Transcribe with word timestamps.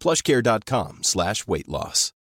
plushcare.com 0.00 1.02
slash 1.02 1.46
weightloss. 1.46 2.12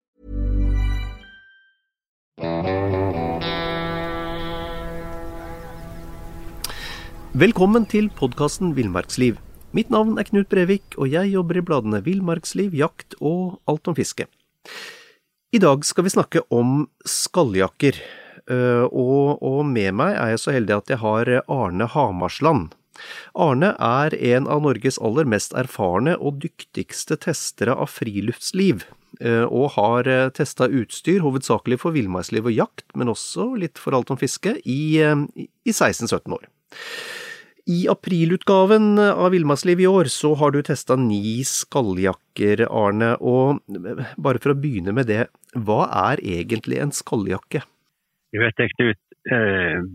Velkommen 7.38 7.84
til 7.86 8.08
podkasten 8.18 8.72
Villmarksliv. 8.74 9.36
Mitt 9.78 9.92
navn 9.94 10.16
er 10.18 10.26
Knut 10.26 10.48
Brevik, 10.50 10.96
og 10.98 11.12
jeg 11.12 11.30
jobber 11.36 11.60
i 11.60 11.62
bladene 11.66 12.00
Villmarksliv, 12.02 12.74
Jakt 12.74 13.14
og 13.22 13.60
Alt 13.70 13.90
om 13.92 13.98
fiske. 13.98 14.26
I 15.54 15.60
dag 15.62 15.86
skal 15.86 16.08
vi 16.08 16.14
snakke 16.16 16.42
om 16.50 16.88
skalljakker, 17.06 18.00
eh, 18.50 18.86
og, 18.90 19.44
og 19.46 19.60
med 19.70 19.94
meg 20.00 20.16
er 20.18 20.34
jeg 20.34 20.42
så 20.42 20.56
heldig 20.56 20.78
at 20.80 20.94
jeg 20.96 21.02
har 21.04 21.34
Arne 21.46 21.90
Hamarsland. 21.94 22.74
Arne 23.38 23.74
er 23.80 24.16
en 24.34 24.48
av 24.52 24.64
Norges 24.66 25.00
aller 25.04 25.28
mest 25.30 25.56
erfarne 25.58 26.16
og 26.18 26.42
dyktigste 26.44 27.20
testere 27.28 27.76
av 27.76 27.92
friluftsliv, 27.94 28.88
eh, 29.22 29.46
og 29.46 29.76
har 29.78 30.10
eh, 30.12 30.30
testa 30.36 30.70
utstyr 30.70 31.22
hovedsakelig 31.26 31.82
for 31.84 31.96
villmarksliv 31.98 32.50
og 32.50 32.58
jakt, 32.58 32.88
men 32.96 33.14
også 33.14 33.52
litt 33.60 33.82
for 33.82 33.98
alt 33.98 34.12
om 34.14 34.20
fiske, 34.20 34.58
i, 34.66 34.98
i 34.98 35.74
16-17 35.74 36.38
år. 36.38 36.50
I 37.68 37.82
aprilutgaven 37.92 38.96
av 39.00 39.34
Villmarksliv 39.34 39.82
i 39.84 39.88
år 39.92 40.08
så 40.08 40.30
har 40.40 40.54
du 40.56 40.62
testa 40.64 40.96
ni 40.96 41.42
skalljakker, 41.44 42.64
Arne, 42.72 43.10
og 43.20 43.60
bare 44.16 44.40
for 44.40 44.54
å 44.54 44.56
begynne 44.56 44.94
med 44.96 45.10
det, 45.12 45.26
hva 45.52 45.82
er 46.08 46.24
egentlig 46.24 46.80
en 46.80 46.96
skalljakke? 46.96 47.66
Du 48.32 48.40
vet 48.40 48.56
det, 48.60 48.70
Knut, 48.72 49.00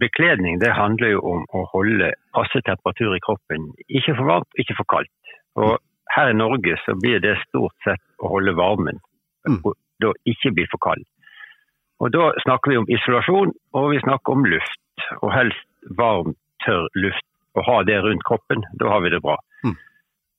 bekledning 0.00 0.58
det 0.60 0.74
handler 0.76 1.14
jo 1.14 1.20
om 1.24 1.44
å 1.56 1.62
holde 1.72 2.10
passe 2.36 2.60
temperatur 2.66 3.14
i 3.16 3.22
kroppen. 3.24 3.70
Ikke 3.88 4.12
for 4.18 4.28
varmt, 4.28 4.58
ikke 4.60 4.76
for 4.76 4.88
kaldt. 4.92 5.32
Og 5.56 5.78
her 6.16 6.32
i 6.32 6.36
Norge 6.36 6.76
så 6.84 6.94
blir 7.00 7.22
det 7.24 7.38
stort 7.46 7.74
sett 7.86 8.02
å 8.20 8.30
holde 8.34 8.54
varmen, 8.58 9.00
mm. 9.48 9.60
og 9.64 9.74
da 10.02 10.12
ikke 10.28 10.52
bli 10.56 10.66
for 10.70 10.82
kald. 10.84 11.04
Og 12.02 12.10
da 12.14 12.32
snakker 12.42 12.72
vi 12.72 12.80
om 12.80 12.88
isolasjon, 12.90 13.52
og 13.78 13.90
vi 13.92 14.00
snakker 14.02 14.34
om 14.34 14.46
luft. 14.48 14.80
Og 15.20 15.30
helst 15.34 15.68
varm, 15.98 16.34
tørr 16.64 16.88
luft 16.98 17.26
og 17.58 17.66
ha 17.66 17.82
det 17.86 17.98
rundt 18.00 18.24
kroppen, 18.24 18.64
da 18.80 18.88
har 18.88 19.02
vi 19.04 19.12
det 19.12 19.20
bra. 19.22 19.36
Mm. 19.62 19.76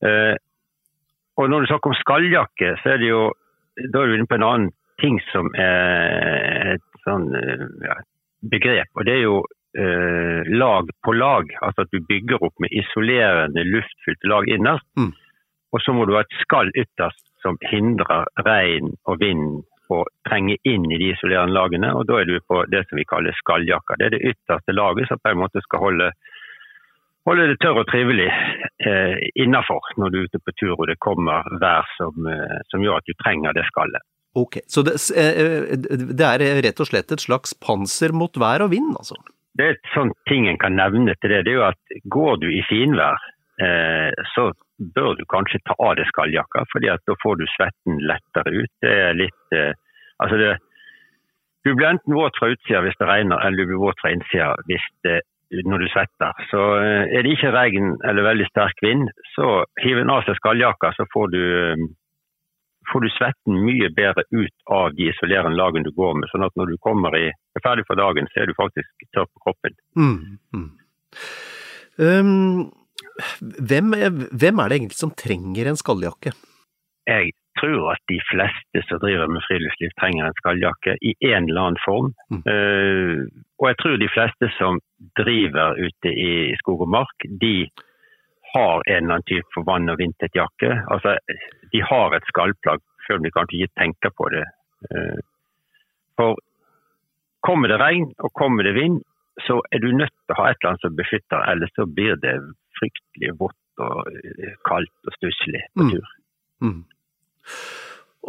Eh, 0.07 0.35
og 1.37 1.49
når 1.49 1.63
du 1.63 1.69
snakker 1.69 1.91
om 1.91 1.99
skalljakke, 1.99 2.71
så 2.81 2.93
er 2.93 3.01
det 3.01 3.11
jo 3.11 3.23
da 3.93 4.01
er 4.01 4.09
du 4.09 4.15
inne 4.17 4.29
på 4.29 4.37
en 4.37 4.47
annen 4.47 4.71
ting 5.01 5.19
som 5.31 5.49
er 5.57 6.75
et 6.75 7.03
sånn 7.05 7.29
ja, 7.81 7.95
begrep. 8.51 8.89
Og 8.95 9.05
det 9.07 9.17
er 9.17 9.23
jo 9.23 9.35
eh, 9.77 10.41
lag 10.53 10.89
på 11.05 11.15
lag. 11.17 11.51
Altså 11.61 11.85
at 11.85 11.93
du 11.93 11.99
bygger 12.09 12.43
opp 12.43 12.55
med 12.63 12.73
isolerende, 12.73 13.65
luftfylte 13.67 14.31
lag 14.31 14.49
innerst. 14.49 14.87
Mm. 14.97 15.11
Og 15.73 15.81
så 15.81 15.93
må 15.93 16.05
du 16.05 16.15
ha 16.17 16.23
et 16.23 16.41
skall 16.41 16.69
ytterst 16.77 17.23
som 17.43 17.57
hindrer 17.65 18.27
regn 18.45 18.93
og 19.09 19.19
vind 19.19 19.63
å 19.91 20.03
trenge 20.27 20.55
inn 20.69 20.85
i 20.91 20.99
de 21.01 21.11
isolerende 21.13 21.55
lagene. 21.57 21.89
Og 21.97 22.07
da 22.07 22.21
er 22.21 22.29
du 22.29 22.37
på 22.47 22.63
det 22.71 22.85
som 22.87 22.99
vi 22.99 23.07
kaller 23.09 23.35
skalljakker. 23.41 23.99
Det 23.99 24.07
er 24.07 24.15
det 24.15 24.25
ytterste 24.33 24.75
laget 24.75 25.09
som 25.09 25.21
på 25.21 25.33
en 25.33 25.43
måte 25.43 25.63
skal 25.65 25.83
holde 25.87 26.13
holde 27.27 27.47
det 27.51 27.59
tørr 27.63 27.79
og 27.79 27.87
trivelig 27.87 28.27
eh, 28.27 29.19
innafor 29.39 29.93
når 29.99 30.11
du 30.11 30.17
er 30.19 30.25
ute 30.27 30.41
på 30.43 30.53
tur 30.59 30.73
og 30.75 30.87
det 30.89 30.99
kommer 31.03 31.45
vær 31.61 31.87
som, 31.95 32.27
eh, 32.27 32.57
som 32.71 32.83
gjør 32.83 32.99
at 32.99 33.07
du 33.07 33.15
trenger 33.21 33.55
det 33.55 33.63
skallet. 33.69 34.03
Ok, 34.35 34.57
Så 34.67 34.81
det, 34.81 34.97
eh, 35.13 35.77
det, 36.17 36.25
er 36.25 36.61
rett 36.65 36.81
og 36.81 36.89
slett 36.89 37.11
et 37.13 37.21
slags 37.21 37.53
panser 37.61 38.15
mot 38.17 38.33
vær 38.41 38.65
og 38.65 38.71
vind, 38.73 38.95
altså? 38.97 39.19
Det 39.53 39.65
er 39.65 39.75
et 39.75 39.91
sånt 39.93 40.17
ting 40.25 40.47
en 40.49 40.57
kan 40.57 40.73
nevne 40.73 41.13
til 41.21 41.29
det. 41.29 41.43
Det 41.45 41.53
er 41.53 41.59
jo 41.59 41.67
at 41.67 41.97
går 42.09 42.39
du 42.41 42.47
i 42.49 42.63
finvær, 42.65 43.21
eh, 43.61 44.09
så 44.33 44.49
bør 44.95 45.13
du 45.19 45.23
kanskje 45.29 45.61
ta 45.69 45.77
av 45.77 45.95
deg 45.99 46.09
skalljakka, 46.09 46.65
fordi 46.73 46.89
da 46.89 47.17
får 47.21 47.37
du 47.37 47.45
svetten 47.53 48.01
lettere 48.09 48.55
ut. 48.57 48.73
Det 48.81 48.93
er 49.07 49.19
litt 49.21 49.57
eh, 49.57 49.73
Altså 50.23 50.37
det, 50.39 50.51
du 51.65 51.73
blir 51.75 51.89
enten 51.89 52.13
våt 52.15 52.37
fra 52.39 52.51
utsida 52.53 52.79
hvis 52.85 52.95
det 52.99 53.07
regner, 53.09 53.41
eller 53.43 53.57
du 53.57 53.71
blir 53.71 53.81
våt 53.81 53.99
fra 53.99 54.11
innsida 54.13 54.53
hvis 54.69 54.85
det 55.03 55.19
når 55.69 55.83
du 55.83 55.87
svetter. 55.91 56.45
Så 56.49 56.61
eh, 56.81 57.03
er 57.13 57.25
det 57.25 57.35
ikke 57.35 57.53
regn 57.53 57.93
eller 58.09 58.25
veldig 58.25 58.47
sterk 58.49 58.79
vind, 58.85 59.09
så 59.35 59.63
hiv 59.83 60.01
en 60.01 60.13
av 60.13 60.25
seg 60.25 60.39
skalljakka, 60.39 60.93
så 60.97 61.05
får 61.13 61.33
du, 61.33 61.43
eh, 61.59 61.83
får 62.93 63.03
du, 63.05 63.09
svetten 63.15 63.59
mye 63.65 63.89
bedre 63.97 64.23
ut 64.31 64.71
av 64.71 64.93
de 64.97 65.09
isolerende 65.09 65.57
lagene 65.57 65.87
du 65.87 65.91
går 65.97 66.15
med. 66.19 66.29
Sånn 66.31 66.45
at 66.45 66.55
når 66.59 66.73
du 66.73 66.77
kommer 66.85 67.17
i, 67.17 67.27
er 67.33 67.65
ferdig 67.65 67.85
for 67.89 67.99
dagen, 67.99 68.29
så 68.31 68.43
er 68.43 68.49
du 68.49 68.55
faktisk 68.57 69.07
tørr 69.15 69.29
på 69.29 69.43
kroppen. 69.47 69.77
Mm, 69.97 70.39
mm. 70.55 70.69
Um, 71.97 72.71
hvem, 73.41 73.93
er, 73.93 74.09
hvem, 74.31 74.59
er, 74.59 74.69
det 74.69 74.79
egentlig 74.79 74.99
som 74.99 75.13
trenger 75.17 75.69
en 75.69 75.79
skalljakke? 75.79 76.33
Jeg 77.09 77.33
tror 77.59 77.91
at 77.93 78.01
de 78.09 78.17
fleste 78.31 78.81
som 78.87 79.01
driver 79.03 79.29
med 79.29 79.43
friluftsliv 79.45 79.91
trenger 79.99 80.27
en 80.27 80.37
skalljakke 80.39 80.95
i 81.05 81.13
en 81.29 81.49
eller 81.49 81.67
annen 81.67 81.81
form. 81.85 82.13
Mm. 82.33 82.43
Uh, 82.47 83.25
og 83.61 83.69
jeg 83.69 83.79
tror 83.81 83.97
de 84.01 84.13
fleste 84.13 84.49
som 84.57 84.81
driver 85.19 85.77
ute 85.81 86.13
i 86.13 86.31
skog 86.61 86.85
og 86.87 86.93
mark, 86.95 87.27
de 87.41 87.67
har 88.53 88.83
en 88.85 88.97
eller 89.03 89.17
annen 89.17 89.29
type 89.29 89.49
for 89.55 89.65
vann- 89.67 89.89
og 89.89 89.99
vinterjakke. 90.01 90.71
Altså, 90.93 91.17
de 91.73 91.81
har 91.89 92.15
et 92.15 92.27
skallplagg, 92.29 92.83
selv 93.07 93.21
om 93.21 93.27
de 93.27 93.33
kanskje 93.35 93.63
ikke 93.63 93.79
tenker 93.81 94.13
på 94.17 94.29
det. 94.33 94.43
Uh, 94.91 95.21
for 96.19 96.37
kommer 97.43 97.71
det 97.71 97.79
regn 97.81 98.11
og 98.23 98.31
kommer 98.37 98.67
det 98.67 98.75
vind, 98.77 99.01
så 99.47 99.59
er 99.73 99.81
du 99.81 99.89
nødt 99.91 100.13
til 100.13 100.35
å 100.35 100.39
ha 100.39 100.49
et 100.51 100.59
eller 100.61 100.73
annet 100.73 100.85
som 100.85 100.97
beskytter, 100.97 101.45
ellers 101.51 101.73
så 101.75 101.87
blir 101.89 102.19
det 102.21 102.35
fryktelig 102.77 103.33
vått 103.39 103.81
og 103.81 104.09
kaldt 104.67 105.09
og 105.09 105.15
stusslig 105.17 105.63
på 105.73 105.87
mm. 105.87 105.93
tur. 105.95 106.11
Mm. 106.61 106.69
Mm. 106.69 106.83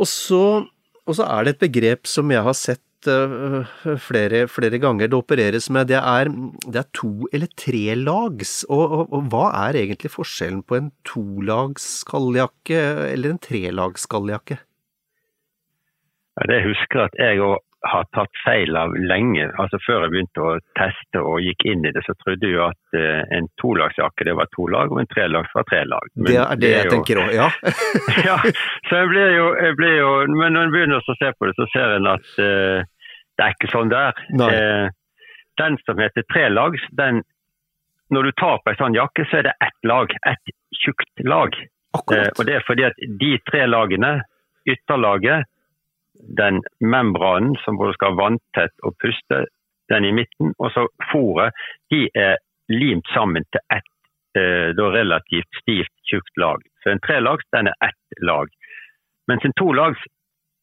Og 0.00 0.08
så, 0.10 0.44
og 1.04 1.18
så, 1.18 1.26
er 1.28 1.44
det 1.44 1.54
et 1.54 1.64
begrep 1.66 2.08
som 2.10 2.32
jeg 2.32 2.42
har 2.46 2.56
sett 2.58 2.82
uh, 3.10 3.96
flere, 4.00 4.44
flere, 4.50 4.80
ganger 4.82 5.10
det 5.10 5.18
opereres 5.18 5.68
med. 5.74 5.88
Det 5.90 5.98
er, 6.00 6.30
det 6.66 6.80
er 6.82 6.88
to- 6.96 7.28
eller 7.32 7.50
trelags. 7.60 8.56
Og, 8.68 8.84
og, 8.84 9.04
og, 9.10 9.28
hva 9.32 9.46
er 9.66 9.80
egentlig 9.82 10.12
forskjellen 10.14 10.62
på 10.66 10.78
en 10.78 10.90
tolags 11.08 11.86
skalljakke 12.04 12.80
eller 13.12 13.34
en 13.34 13.42
trelags 13.42 14.08
skalljakke? 14.08 14.58
Ja, 16.34 16.48
det 16.50 16.64
husker 16.66 17.06
at 17.06 17.20
jeg 17.20 17.42
òg 17.44 17.60
har 17.84 18.06
tatt 18.16 18.32
feil 18.44 18.76
av 18.76 18.94
lenge. 18.96 19.46
Altså 19.60 19.78
Før 19.84 20.04
jeg 20.04 20.12
begynte 20.14 20.44
å 20.44 20.52
teste 20.78 21.20
og 21.20 21.42
gikk 21.44 21.66
inn 21.68 21.84
i 21.84 21.92
det, 21.94 22.02
så 22.06 22.16
trodde 22.22 22.48
jeg 22.50 22.60
at 22.64 22.98
en 23.36 23.48
tolagsjakke 23.60 24.26
det 24.28 24.36
var 24.38 24.48
to 24.54 24.68
lag, 24.72 24.92
og 24.92 25.02
en 25.02 25.10
trelags 25.10 25.52
var 25.56 25.66
tre 25.68 25.82
lag. 25.88 26.08
Men 26.16 26.30
det 26.30 26.38
er 26.40 26.54
det, 26.54 26.60
det 26.62 26.70
er 26.70 26.76
jeg 26.78 26.88
jo... 26.88 26.94
tenker 26.96 27.22
òg, 27.24 27.34
ja. 27.36 27.48
ja. 28.28 28.38
Så 28.88 29.02
jeg 29.02 29.12
blir 29.12 29.36
jo, 29.36 29.46
jeg 29.66 29.78
blir 29.80 29.96
jo, 29.98 30.10
Men 30.32 30.56
når 30.56 30.68
en 30.68 30.74
begynner 30.74 31.02
å 31.14 31.18
se 31.20 31.32
på 31.36 31.50
det, 31.50 31.56
så 31.60 31.68
ser 31.74 31.96
en 31.98 32.10
at 32.14 32.34
uh, 32.40 32.88
det 33.38 33.46
er 33.46 33.56
ikke 33.56 33.72
sånn 33.72 33.92
det 33.92 34.00
er. 34.00 34.20
Uh, 34.40 34.86
den 35.60 35.78
som 35.86 36.00
heter 36.02 36.26
trelags, 36.32 36.82
den 36.98 37.22
når 38.12 38.28
du 38.28 38.32
tar 38.36 38.60
på 38.62 38.70
en 38.70 38.78
sånn 38.78 38.96
jakke, 38.96 39.24
så 39.30 39.40
er 39.40 39.48
det 39.48 39.54
ett 39.64 39.88
lag. 39.88 40.12
Ett 40.28 40.54
tjukt 40.82 41.24
lag. 41.24 41.56
og 41.94 42.46
det 42.46 42.56
er 42.58 42.64
fordi 42.66 42.84
at 42.86 42.98
de 43.22 43.32
tre 43.48 43.64
lagene, 43.70 44.18
ytterlaget 44.68 45.46
den 46.38 46.62
membranen 46.80 47.56
som 47.64 47.78
både 47.80 47.94
skal 47.96 48.14
ha 48.14 48.20
vanntett 48.22 48.86
og 48.86 48.96
puste, 49.02 49.44
den 49.92 50.06
i 50.08 50.12
midten, 50.16 50.54
og 50.58 50.70
så 50.72 50.86
fòret, 51.10 51.52
de 51.92 52.06
er 52.16 52.38
limt 52.72 53.08
sammen 53.12 53.44
til 53.52 53.60
ett 53.74 54.38
eh, 54.38 54.70
relativt 54.72 55.60
stivt, 55.60 55.92
tjukt 56.08 56.40
lag. 56.40 56.62
Så 56.82 56.90
en 56.90 57.02
trelags 57.04 57.44
den 57.52 57.68
er 57.68 57.76
ett 57.84 58.22
lag. 58.24 58.48
Mens 59.28 59.44
en 59.44 59.56
tolags 59.60 60.00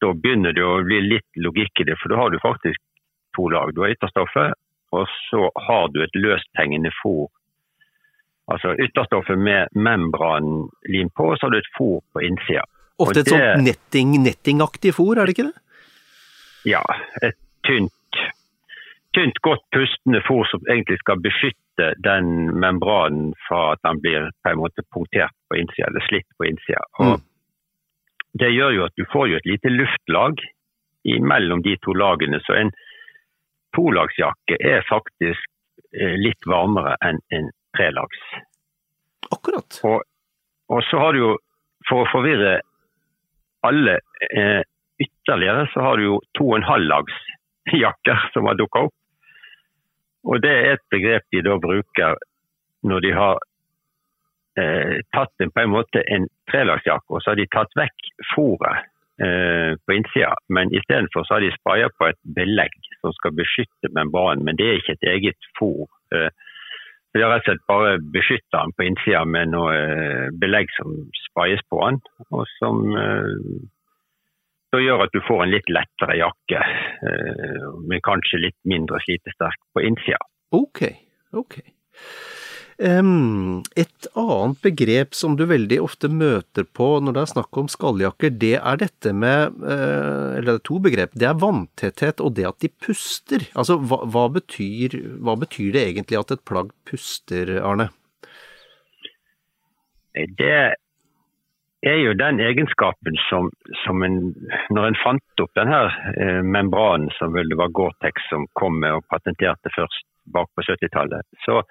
da 0.01 0.13
begynner 0.17 0.55
det 0.57 0.63
å 0.65 0.81
bli 0.85 0.99
litt 1.05 1.41
logikk 1.45 1.83
i 1.83 1.87
det, 1.91 1.97
for 2.01 2.13
da 2.13 2.23
har 2.23 2.33
du 2.33 2.39
faktisk 2.41 2.81
to 3.37 3.47
lag. 3.53 3.73
Du 3.75 3.83
har 3.83 3.93
ytterstoffet, 3.93 4.57
og 4.91 5.07
så 5.29 5.47
har 5.67 5.87
du 5.93 6.01
et 6.03 6.17
løsthengende 6.17 6.91
fôr. 6.99 7.29
Altså 8.51 8.73
ytterstoffet 8.75 9.39
med 9.39 9.71
membranlim 9.77 11.11
på, 11.15 11.31
og 11.31 11.37
så 11.37 11.47
har 11.47 11.55
du 11.55 11.61
et 11.61 11.73
fôr 11.77 12.01
på 12.13 12.25
innsida. 12.27 12.65
Ofte 13.01 13.23
et 13.23 13.31
sånt 13.31 13.63
netting, 13.65 14.17
nettingaktig 14.25 14.93
fôr, 14.97 15.15
er 15.17 15.29
det 15.29 15.37
ikke 15.37 15.49
det? 15.49 15.57
Ja, 16.69 16.81
et 17.25 17.37
tynt, 17.65 18.19
tynt, 19.17 19.39
godt 19.45 19.63
pustende 19.73 20.21
fôr 20.27 20.45
som 20.51 20.65
egentlig 20.67 20.99
skal 21.01 21.21
beskytte 21.23 21.93
den 22.05 22.51
membranen 22.61 23.31
fra 23.47 23.71
at 23.73 23.81
den 23.87 24.01
blir 24.03 24.29
på 24.43 24.51
en 24.51 24.61
måte 24.61 24.85
punktert 24.93 25.33
på 25.49 25.61
innsida, 25.61 25.87
eller 25.89 26.05
slitt 26.09 26.27
på 26.37 26.49
innsida. 26.51 26.83
Og 26.99 27.15
mm. 27.15 27.27
Det 28.39 28.49
gjør 28.53 28.75
jo 28.77 28.85
at 28.87 28.95
du 28.97 29.05
får 29.11 29.27
jo 29.31 29.39
et 29.39 29.49
lite 29.49 29.71
luftlag 29.73 30.39
mellom 31.03 31.63
de 31.65 31.75
to 31.83 31.93
lagene. 31.97 32.39
Så 32.45 32.55
en 32.55 32.71
tolagsjakke 33.75 34.57
er 34.59 34.85
faktisk 34.87 35.43
eh, 35.95 36.15
litt 36.19 36.47
varmere 36.47 36.95
enn 37.05 37.19
en 37.35 37.51
trelags. 37.75 38.23
Akkurat. 39.31 39.79
Og, 39.87 40.03
og, 40.71 40.83
så 40.89 41.01
har 41.01 41.15
du 41.15 41.21
jo, 41.23 41.31
for 41.89 42.03
å 42.03 42.11
forvirre 42.11 42.59
alle 43.67 43.99
eh, 44.31 44.63
ytterligere, 45.01 45.67
så 45.73 45.85
har 45.85 45.97
du 45.97 46.07
jo 46.07 46.17
to 46.37 46.49
og 46.51 46.59
en 46.59 46.67
halv 46.67 46.89
lags 46.89 47.21
jakker 47.83 48.27
som 48.33 48.49
har 48.49 48.59
dukka 48.59 48.87
opp. 48.87 48.97
Og 50.29 50.41
det 50.43 50.51
er 50.51 50.75
et 50.75 50.83
begrep 50.93 51.25
de 51.33 51.41
da 51.45 51.57
bruker 51.61 52.19
når 52.85 53.05
de 53.05 53.13
har 53.15 53.39
eh, 54.59 54.97
tatt 55.15 55.43
en, 55.43 55.51
på 55.53 55.63
en 55.63 55.75
måte 55.75 56.03
en 56.07 56.27
trelagsjakke, 56.51 57.09
og 57.13 57.23
så 57.23 57.33
har 57.33 57.39
de 57.39 57.47
tatt 57.53 57.77
vekk 57.79 58.11
fôret 58.33 58.89
Eh, 59.21 59.75
på 59.85 59.93
innsida. 59.93 60.35
Men 60.49 60.73
istedenfor 60.73 61.25
har 61.29 61.41
de 61.41 61.51
spraya 61.51 61.89
på 61.97 62.07
et 62.09 62.17
belegg 62.37 62.73
som 63.01 63.13
skal 63.13 63.35
beskytte 63.37 63.91
membranen. 63.93 64.45
Men 64.45 64.57
det 64.57 64.65
er 64.67 64.79
ikke 64.79 64.95
et 64.97 65.09
eget 65.13 65.49
fôr. 65.59 65.85
Eh, 66.15 66.29
de 67.13 67.21
har 67.21 67.29
rett 67.29 67.43
og 67.43 67.51
slett 67.51 67.67
bare 67.69 67.99
beskytta 68.15 68.63
den 68.63 68.73
på 68.77 68.87
innsida 68.87 69.21
med 69.25 69.51
noe 69.53 69.75
eh, 69.75 70.31
belegg 70.41 70.73
som 70.77 70.95
sprayes 71.27 71.61
på 71.69 71.83
den. 71.83 72.01
Og 72.31 72.47
som 72.55 72.81
så 74.71 74.79
gjør 74.79 75.05
at 75.05 75.13
du 75.13 75.19
får 75.27 75.43
en 75.43 75.51
litt 75.51 75.69
lettere 75.69 76.15
jakke, 76.15 76.59
men 77.91 78.03
kanskje 78.07 78.39
litt 78.39 78.55
mindre 78.63 79.01
slitesterk 79.03 79.59
på 79.75 79.83
innsida. 79.83 80.21
Ok, 80.55 80.85
ok. 81.35 81.57
Et 82.81 84.07
annet 84.17 84.61
begrep 84.63 85.13
som 85.13 85.35
du 85.37 85.43
veldig 85.45 85.77
ofte 85.83 86.09
møter 86.09 86.65
på 86.65 86.87
når 87.03 87.13
det 87.13 87.21
er 87.21 87.31
snakk 87.35 87.59
om 87.61 87.69
skalljakker, 87.69 88.33
det 88.41 88.55
er 88.57 88.79
dette 88.81 89.13
med 89.13 89.61
eh, 89.61 90.39
Eller 90.39 90.55
er 90.57 90.63
to 90.65 90.79
begrep. 90.81 91.13
Det 91.13 91.27
er 91.29 91.37
vanntetthet 91.37 92.23
og 92.25 92.33
det 92.39 92.47
at 92.49 92.61
de 92.63 92.71
puster. 92.81 93.45
Altså, 93.53 93.77
hva, 93.77 94.01
hva, 94.09 94.27
betyr, 94.33 94.97
hva 95.21 95.37
betyr, 95.37 95.75
det 95.75 95.85
egentlig 95.91 96.21
at 96.23 96.33
et 96.33 96.45
plagg 96.47 96.73
puster, 96.89 97.53
Arne? 97.61 97.91
Det 100.15 100.57
er 101.85 101.97
jo 102.01 102.17
den 102.17 102.41
egenskapen 102.41 103.17
som, 103.29 103.49
som 103.85 104.03
en, 104.05 104.19
Når 104.73 104.89
en 104.89 105.01
fant 105.03 105.45
opp 105.45 105.53
denne 105.57 105.85
eh, 106.17 106.41
membranen 106.41 107.09
som 107.19 107.33
vel 107.37 107.49
det 107.49 107.61
var 107.61 107.73
Gore-Tex 107.77 108.29
som 108.33 108.49
kom 108.57 108.81
med 108.81 108.97
og 108.97 109.07
patenterte 109.13 109.69
først 109.77 110.07
bak 110.33 110.49
på 110.55 110.65
70-tallet, 110.65 111.25
så 111.45 111.61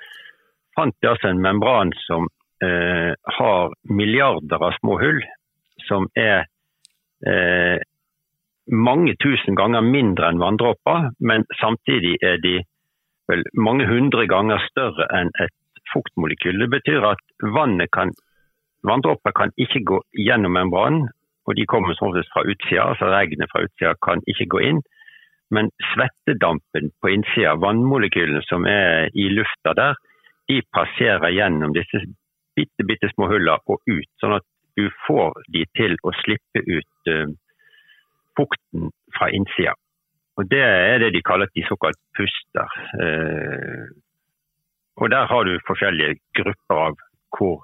fant 0.77 0.95
de 1.03 1.11
altså 1.11 1.31
en 1.31 1.43
membran 1.43 1.93
som 2.07 2.29
eh, 2.65 3.13
har 3.39 3.75
milliarder 3.89 4.63
av 4.63 4.77
små 4.79 4.99
hull, 5.01 5.23
som 5.89 6.09
er 6.19 6.47
eh, 7.27 7.79
mange 8.71 9.17
tusen 9.23 9.57
ganger 9.59 9.85
mindre 9.85 10.31
enn 10.31 10.43
vanndråper, 10.43 11.11
men 11.19 11.47
samtidig 11.61 12.17
er 12.23 12.39
de 12.43 12.61
vel 13.31 13.45
mange 13.55 13.87
hundre 13.87 14.27
ganger 14.31 14.63
større 14.69 15.07
enn 15.15 15.31
et 15.43 15.57
fuktmolekyl. 15.93 16.59
Det 16.63 16.71
betyr 16.77 17.07
at 17.13 17.23
vannet 17.57 17.91
kan, 17.95 18.13
vanndråper 18.87 19.35
kan 19.37 19.55
ikke 19.59 19.83
gå 19.87 20.01
gjennom 20.27 20.55
membranen, 20.59 21.09
og 21.49 21.57
de 21.59 21.67
kommer 21.67 21.97
som 21.97 22.11
oftest 22.11 22.31
fra 22.35 22.45
utsida, 22.47 22.91
altså 22.93 23.11
regnet 23.11 23.51
fra 23.51 23.65
utsida 23.65 23.95
kan 24.05 24.23
ikke 24.31 24.47
gå 24.55 24.63
inn. 24.71 24.83
Men 25.51 25.73
svettedampen 25.93 26.93
på 27.03 27.11
innsida, 27.11 27.57
vannmolekylene 27.59 28.43
som 28.47 28.67
er 28.71 29.09
i 29.19 29.27
lufta 29.35 29.75
der, 29.75 29.99
de 30.51 30.59
passerer 30.75 31.31
gjennom 31.37 31.75
disse 31.77 32.03
bitte, 32.59 32.87
bitte 32.87 33.11
små 33.15 33.29
hullene 33.31 33.59
og 33.71 33.83
ut. 33.87 34.11
Sånn 34.23 34.37
at 34.39 34.47
du 34.79 34.89
får 35.07 35.43
de 35.55 35.65
til 35.79 35.97
å 36.07 36.13
slippe 36.23 36.63
ut 36.67 37.11
uh, 37.13 37.31
fukten 38.39 38.91
fra 39.17 39.31
innsida. 39.37 39.77
Og 40.39 40.49
Det 40.49 40.63
er 40.63 41.03
det 41.03 41.13
de 41.15 41.23
kaller 41.27 41.51
de 41.55 41.67
såkalt 41.69 41.99
puster. 42.17 42.79
Uh, 42.97 43.91
og 45.01 45.11
Der 45.11 45.29
har 45.33 45.45
du 45.45 45.59
forskjellige 45.69 46.19
grupper 46.39 46.83
av 46.89 46.99
hvor, 47.37 47.63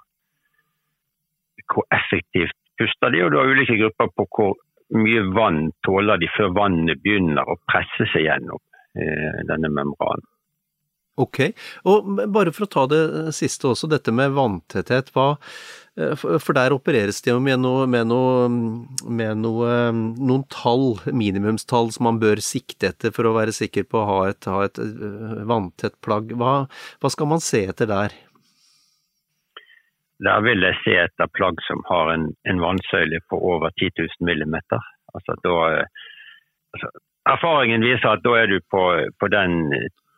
hvor 1.73 1.89
effektivt 1.93 2.57
puster 2.79 3.13
de, 3.13 3.25
og 3.25 3.33
du 3.33 3.41
har 3.41 3.51
ulike 3.51 3.79
grupper 3.81 4.13
på 4.17 4.29
hvor 4.37 4.55
mye 4.97 5.25
vann 5.35 5.73
tåler 5.85 6.21
de 6.23 6.29
før 6.37 6.53
vannet 6.55 7.03
begynner 7.03 7.49
å 7.49 7.59
presse 7.67 8.07
seg 8.13 8.29
gjennom 8.29 8.61
uh, 8.61 9.41
denne 9.51 9.73
membranen. 9.73 10.29
Ok, 11.17 11.39
og 11.89 12.09
bare 12.29 12.53
for 12.53 12.67
å 12.67 12.69
ta 12.69 12.83
det 12.93 13.33
siste 13.33 13.71
også, 13.71 13.89
dette 13.89 14.13
med 14.13 14.35
vanntetthet. 14.37 15.09
Hva, 15.15 15.39
eh, 15.97 16.13
for 16.13 16.53
der 16.59 16.75
opereres 16.77 17.23
det 17.25 17.33
jo 17.33 17.39
med, 17.41 17.63
noe, 17.63 17.87
med, 17.89 18.11
noe, 18.11 18.51
med 19.09 19.41
noe, 19.41 19.71
noen 19.97 20.45
tall, 20.53 20.99
minimumstall, 21.09 21.89
som 21.97 22.11
man 22.11 22.21
bør 22.21 22.45
sikte 22.45 22.93
etter 22.93 23.17
for 23.17 23.25
å 23.25 23.33
være 23.39 23.57
sikker 23.57 23.89
på 23.89 24.03
å 24.03 24.11
ha 24.11 24.21
et, 24.29 24.51
ha 24.53 24.61
et 24.69 24.83
eh, 24.85 25.41
vanntett 25.49 25.97
plagg. 26.05 26.37
Hva, 26.37 26.67
hva, 27.01 27.15
skal 27.17 27.33
man 27.33 27.41
se 27.41 27.65
etter 27.73 27.89
der? 27.89 28.21
Der 30.21 30.45
vil 30.45 30.69
jeg 30.69 30.83
se 30.85 31.01
etter 31.01 31.33
plagg 31.33 31.65
som 31.65 31.81
har 31.89 32.13
en, 32.13 32.31
en 32.45 32.61
vannsøyle 32.61 33.25
på 33.33 33.41
over 33.57 33.73
10 33.81 34.05
000 34.05 34.29
millimeter. 34.29 34.85
Altså, 35.17 35.41
da, 35.41 35.59
eh, 35.81 36.09
altså, 36.77 36.97
erfaringen 37.33 37.89
viser 37.89 38.19
at 38.19 38.25
da 38.25 38.37
er 38.43 38.53
du 38.53 38.61
på, 38.69 38.91
på 39.17 39.33
den 39.33 39.63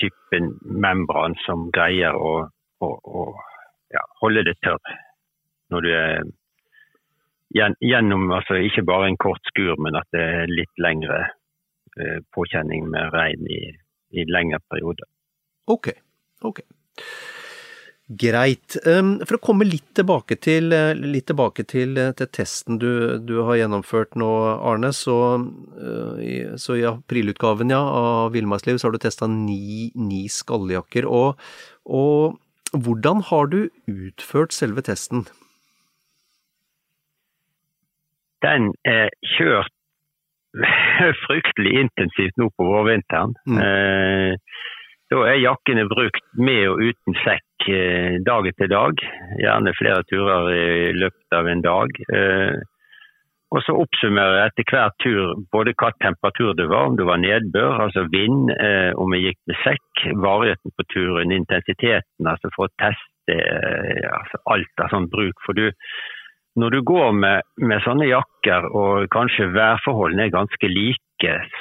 typen 0.02 0.52
membran 0.62 1.36
som 1.44 1.68
greier 1.74 2.16
å, 2.16 2.34
å, 2.84 2.88
å 2.88 3.24
ja, 3.94 4.02
holde 4.22 4.44
det 4.48 4.58
tørr. 4.64 4.98
Når 5.72 5.84
du 5.84 5.90
er 5.92 6.28
gjennom 7.54 8.30
altså 8.32 8.58
ikke 8.60 8.84
bare 8.88 9.08
en 9.08 9.20
kort 9.20 9.42
skur, 9.50 9.76
men 9.80 9.96
at 9.96 10.08
det 10.12 10.24
er 10.24 10.52
litt 10.52 10.80
lengre 10.80 11.20
eh, 11.24 12.18
påkjenning 12.34 12.88
med 12.92 13.12
regn 13.14 13.48
i, 13.48 13.62
i 14.16 14.26
lengre 14.28 14.60
perioder. 14.70 15.08
Ok, 15.68 15.92
ok. 16.44 16.62
Greit. 18.08 18.78
For 18.80 19.36
å 19.36 19.42
komme 19.44 19.66
litt 19.68 19.90
tilbake 19.98 20.38
til, 20.40 20.72
litt 20.96 21.26
tilbake 21.28 21.66
til, 21.68 21.92
eh, 22.00 22.14
til 22.16 22.30
testen 22.32 22.78
du, 22.80 23.18
du, 23.20 23.42
har 23.44 23.58
gjennomført 23.60 24.16
nå, 24.16 24.28
Arne. 24.64 24.94
Så, 24.96 25.16
eh, 25.76 26.54
så 26.56 26.78
i 26.80 26.86
aprilutgaven 26.88 27.68
ja, 27.74 27.82
av 27.82 28.32
Villmarksliv 28.32 28.80
så 28.80 28.88
har 28.88 28.96
du 28.96 29.02
testa 29.02 29.28
ni, 29.28 29.90
ni 29.92 30.24
skalljakker. 30.32 31.04
Og, 31.04 31.36
og, 31.84 32.38
hvordan 32.72 33.20
har 33.28 33.52
du 33.52 33.60
utført 33.88 34.56
selve 34.56 34.84
testen? 34.88 35.26
Den 38.40 38.72
er 38.88 39.12
kjørt 39.36 39.74
fryktelig 41.26 41.76
intensivt 41.84 42.40
nå 42.40 42.48
på 42.56 42.72
vårvinteren. 42.72 43.36
Mm. 43.44 43.60
Eh, 43.60 44.58
da 45.12 45.20
er 45.24 45.40
jakkene 45.40 45.86
brukt 45.88 46.24
med 46.36 46.64
og 46.68 46.82
uten 46.84 47.16
sekk 47.22 47.68
eh, 47.72 48.18
dag 48.24 48.48
etter 48.50 48.68
dag. 48.70 49.04
Gjerne 49.40 49.76
flere 49.78 50.04
turer 50.10 50.50
i 50.52 50.90
løpet 50.96 51.38
av 51.38 51.48
en 51.48 51.62
dag. 51.64 52.02
Eh, 52.12 52.58
og 53.48 53.62
så 53.64 53.72
oppsummerer 53.80 54.42
jeg 54.42 54.50
etter 54.50 54.72
hver 54.74 54.90
tur 55.00 55.30
både 55.54 55.72
hva 55.80 55.88
temperatur 56.04 56.52
det 56.58 56.66
var, 56.68 56.90
om 56.90 56.98
det 56.98 57.06
var 57.08 57.22
nedbør, 57.22 57.78
altså 57.86 58.04
vind, 58.12 58.52
eh, 58.52 58.92
om 59.00 59.14
jeg 59.16 59.30
gikk 59.30 59.40
med 59.48 59.60
sekk, 59.62 60.04
varigheten 60.20 60.76
på 60.76 60.88
turen, 60.92 61.32
intensiteten, 61.32 62.28
altså 62.28 62.52
for 62.52 62.68
å 62.68 62.74
teste 62.76 63.38
altså 64.08 64.38
alt 64.52 64.84
av 64.84 64.92
sånn 64.92 65.08
bruk. 65.12 65.40
For 65.44 65.56
du, 65.56 65.66
når 66.60 66.76
du 66.76 66.78
går 66.92 67.16
med, 67.16 67.48
med, 67.60 67.80
sånne 67.84 68.08
jakker 68.08 68.68
og 68.76 69.08
kanskje 69.12 69.50
værforholdene 69.56 70.28
er 70.28 70.36
ganske 70.36 70.70
like, 70.72 71.04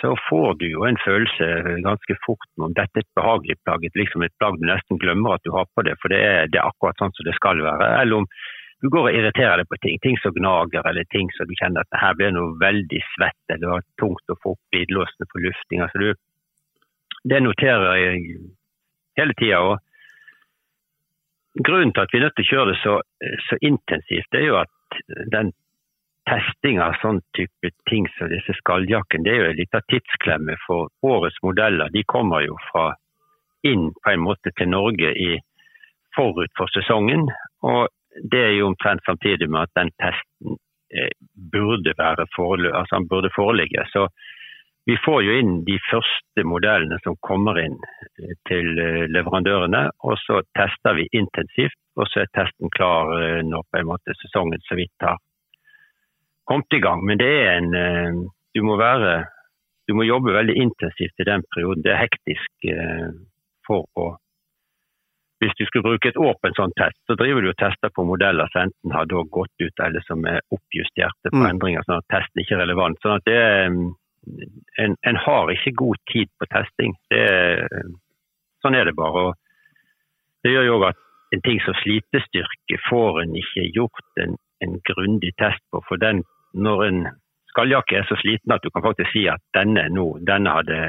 så 0.02 0.16
får 0.30 0.54
du 0.60 0.68
jo 0.70 0.84
en 0.86 0.98
følelse 1.02 1.46
ganske 1.86 2.16
fort 2.26 2.48
om 2.62 2.74
dette 2.78 3.00
er 3.00 3.06
et 3.06 3.18
behagelig 3.18 3.58
plagg. 3.66 3.88
Liksom 3.96 4.22
et 4.24 4.36
plagg 4.38 4.60
du 4.60 4.68
nesten 4.68 5.00
glemmer 5.02 5.36
at 5.36 5.44
du 5.44 5.52
har 5.56 5.66
på 5.74 5.84
det, 5.88 5.96
for 6.02 6.14
det 6.14 6.20
er, 6.22 6.48
det 6.52 6.60
er, 6.60 6.70
akkurat 6.70 6.98
sånn 7.02 7.14
som 7.18 7.26
det 7.26 7.36
skal 7.38 7.62
være. 7.66 7.90
Eller 8.02 8.22
om 8.22 8.28
du 8.82 8.90
går 8.94 9.10
og 9.10 9.18
irriterer 9.18 9.58
deg 9.58 9.70
på 9.72 9.80
ting, 9.82 9.98
ting 10.04 10.18
som 10.22 10.36
gnager 10.36 10.86
eller 10.86 11.10
ting 11.10 11.32
som 11.34 11.50
du 11.50 11.56
kjenner 11.58 11.82
at 11.82 12.00
her 12.02 12.14
blir 12.20 12.36
noe 12.36 12.54
veldig 12.62 13.02
svett 13.16 13.50
eller 13.50 13.64
det 13.64 13.74
var 13.74 13.86
tungt 13.98 14.34
å 14.34 14.38
få 14.44 14.54
opp 14.54 14.76
glidelåsene 14.76 15.30
på 15.32 15.44
lufting. 15.48 15.82
Altså 15.82 16.04
du, 16.04 16.10
det 17.26 17.42
noterer 17.42 18.02
jeg 18.04 18.42
hele 19.18 19.38
tida. 19.42 19.78
Grunnen 21.58 21.96
til 21.96 22.06
at 22.06 22.14
vi 22.14 22.20
er 22.22 22.28
nødt 22.28 22.38
til 22.38 22.46
å 22.46 22.52
kjøre 22.52 22.70
det 22.70 22.82
så, 22.84 23.00
så 23.48 23.58
intensivt, 23.66 24.30
det 24.30 24.44
er 24.44 24.52
jo 24.52 24.60
at 24.62 25.02
den 25.34 25.56
testing 26.28 26.82
av 26.84 26.98
sånn 27.02 27.22
type 27.38 27.72
ting 27.90 28.08
som 28.18 28.30
disse 28.32 28.56
skalljakkene, 28.60 29.26
det 29.26 29.34
er 29.34 29.42
jo 29.42 29.50
en 29.52 29.60
liten 29.60 29.86
tidsklemme. 29.92 30.58
For 30.66 30.92
årets 31.08 31.40
modeller 31.46 31.92
de 31.94 32.04
kommer 32.08 32.44
jo 32.46 32.58
fra 32.70 32.92
inn 33.68 33.90
på 34.04 34.14
en 34.14 34.24
måte 34.24 34.54
til 34.58 34.72
Norge 34.72 35.14
i, 35.16 35.38
forut 36.16 36.52
for 36.58 36.72
sesongen. 36.74 37.28
Og 37.68 37.88
det 38.32 38.42
er 38.44 38.56
jo 38.58 38.72
omtrent 38.72 39.04
samtidig 39.06 39.50
med 39.50 39.68
at 39.68 39.76
den 39.78 39.92
testen 40.02 40.58
eh, 40.92 41.14
burde, 41.54 41.94
forelig, 42.36 42.74
altså 42.74 43.04
burde 43.10 43.32
foreligge. 43.36 43.86
Så 43.94 44.08
vi 44.88 44.96
får 45.06 45.24
jo 45.24 45.36
inn 45.36 45.54
de 45.68 45.76
første 45.90 46.44
modellene 46.48 46.98
som 47.04 47.18
kommer 47.28 47.60
inn 47.60 47.78
eh, 47.84 48.36
til 48.50 48.80
eh, 48.80 49.06
leverandørene. 49.12 49.84
Og 50.08 50.16
så 50.24 50.42
tester 50.58 50.98
vi 50.98 51.10
intensivt, 51.12 51.78
og 52.00 52.10
så 52.10 52.24
er 52.24 52.34
testen 52.38 52.72
klar 52.74 53.14
eh, 53.20 53.42
når 53.46 53.68
på 53.68 53.82
en 53.82 53.90
måte 53.92 54.16
sesongen 54.22 54.64
så 54.68 54.80
vidt 54.80 55.08
har 55.08 55.20
kommet 56.48 56.74
i 56.74 56.84
gang. 56.84 57.04
Men 57.06 57.20
det 57.22 57.32
er 57.44 57.58
en 57.58 57.74
eh, 57.76 58.22
Du 58.56 58.64
må 58.66 58.78
være 58.80 59.26
Du 59.88 59.94
må 59.96 60.04
jobbe 60.04 60.34
veldig 60.36 60.56
intensivt 60.60 61.20
i 61.20 61.28
den 61.28 61.44
perioden. 61.54 61.84
Det 61.84 61.94
er 61.94 62.06
hektisk 62.06 62.72
eh, 62.72 63.12
for 63.68 63.88
å 63.96 64.16
hvis 65.38 65.54
du 65.54 65.68
skulle 65.68 65.86
bruke 65.86 66.10
et 66.10 66.18
åpent 66.18 66.58
sånn 66.58 66.72
test, 66.82 66.98
så 67.06 67.14
driver 67.14 67.44
du 67.46 67.52
og 67.52 67.60
tester 67.62 67.92
på 67.94 68.02
modeller 68.10 68.50
som 68.50 68.64
enten 68.64 68.94
har 68.96 69.06
gått 69.06 69.62
ut 69.62 69.84
eller 69.86 70.02
som 70.08 70.24
er 70.26 70.40
oppjusterte 70.50 71.30
på 71.30 71.38
mm. 71.38 71.46
endringer, 71.46 71.86
sånn 71.86 72.02
at 72.02 72.08
testen 72.10 72.42
ikke 72.42 72.56
er 72.56 72.64
relevant. 72.64 72.98
Sånn 73.06 73.20
at 73.20 73.28
det, 73.30 73.44
en, 74.82 74.96
en, 74.98 75.20
har 75.28 75.52
ikke 75.54 75.76
god 75.78 76.02
tid 76.10 76.32
på 76.42 76.50
testing. 76.50 76.98
Det, 77.14 77.22
sånn 78.66 78.80
er 78.80 78.90
det 78.90 78.96
bare. 78.98 79.28
Og 79.28 80.42
det 80.42 80.56
gjør 80.56 80.72
jo 80.72 80.80
at 80.90 81.06
en 81.38 81.46
ting 81.46 81.62
som 81.68 81.78
slitestyrke 81.84 82.82
får 82.90 83.22
en 83.28 83.38
ikke 83.38 83.70
gjort 83.78 84.26
en 84.26 84.40
en 84.66 84.80
grundig 84.90 85.34
test 85.38 85.64
på. 85.72 85.82
For 85.88 86.00
den, 86.02 86.24
når 86.58 86.84
en 86.88 87.06
skalljakke 87.52 88.00
er 88.00 88.10
så 88.10 88.18
sliten 88.22 88.54
at 88.54 88.66
du 88.66 88.70
kan 88.74 88.86
faktisk 88.86 89.14
si 89.14 89.28
at 89.32 89.42
denne 89.58 89.88
nå, 89.94 90.10
denne 90.28 90.58
hadde 90.60 90.82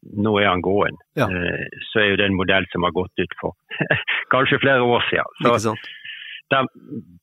nå 0.00 0.36
er 0.40 0.48
han 0.48 0.62
gåen. 0.64 0.96
Ja. 1.18 1.26
Eh, 1.28 1.66
så 1.90 2.02
er 2.02 2.12
jo 2.12 2.20
det 2.20 2.30
en 2.30 2.38
modell 2.38 2.66
som 2.72 2.86
har 2.86 2.94
gått 2.96 3.20
ut 3.20 3.34
for 3.40 3.56
kanskje 4.34 4.62
flere 4.62 4.86
år 4.86 5.04
siden. 5.10 5.60
Så 5.60 5.74
der, 6.50 6.66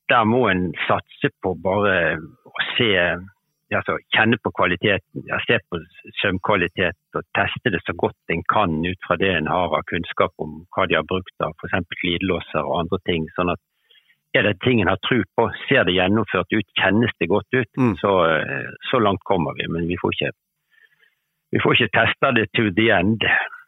der, 0.09 0.23
må 0.23 0.45
en 0.47 0.69
satse 0.87 1.31
på 1.43 1.55
bare 1.63 1.95
å 2.47 2.67
se 2.77 2.91
altså, 3.75 3.97
kjenne 4.15 4.37
på 4.43 4.53
kvaliteten, 4.55 5.25
se 5.47 5.57
på 5.67 5.81
sømkvalitet 6.21 7.17
og 7.17 7.25
teste 7.35 7.73
det 7.73 7.81
så 7.83 7.95
godt 7.97 8.35
en 8.35 8.45
kan 8.53 8.77
ut 8.85 9.07
fra 9.07 9.17
det 9.19 9.33
en 9.35 9.51
har 9.51 9.75
av 9.79 9.83
kunnskap 9.91 10.31
om 10.43 10.61
hva 10.75 10.87
de 10.87 10.99
har 10.99 11.07
brukt 11.09 11.43
av 11.43 11.57
f.eks. 11.57 11.97
glidelåser 12.03 12.61
og 12.61 12.83
andre 12.83 13.01
ting. 13.09 13.27
sånn 13.35 13.51
at 13.55 13.63
er 14.37 14.47
det 14.47 14.57
ting 14.63 14.81
en 14.81 14.91
har 14.91 15.01
tro 15.05 15.19
på, 15.37 15.47
ser 15.67 15.87
det 15.87 15.97
gjennomført 15.97 16.53
ut, 16.53 16.71
kjennes 16.79 17.13
det 17.19 17.29
godt 17.31 17.59
ut, 17.59 17.69
mm. 17.77 17.93
så, 18.01 18.13
eh, 18.31 18.71
så, 18.91 19.01
langt 19.03 19.23
kommer 19.27 19.57
vi. 19.57 19.67
Men 19.71 19.87
vi 19.89 19.99
får 20.01 20.15
ikke, 20.15 20.33
vi 21.55 21.61
får 21.63 21.77
ikke 21.77 21.93
testa 21.99 22.33
det 22.37 22.49
to 22.57 22.69
the 22.77 22.89
end. 22.95 23.27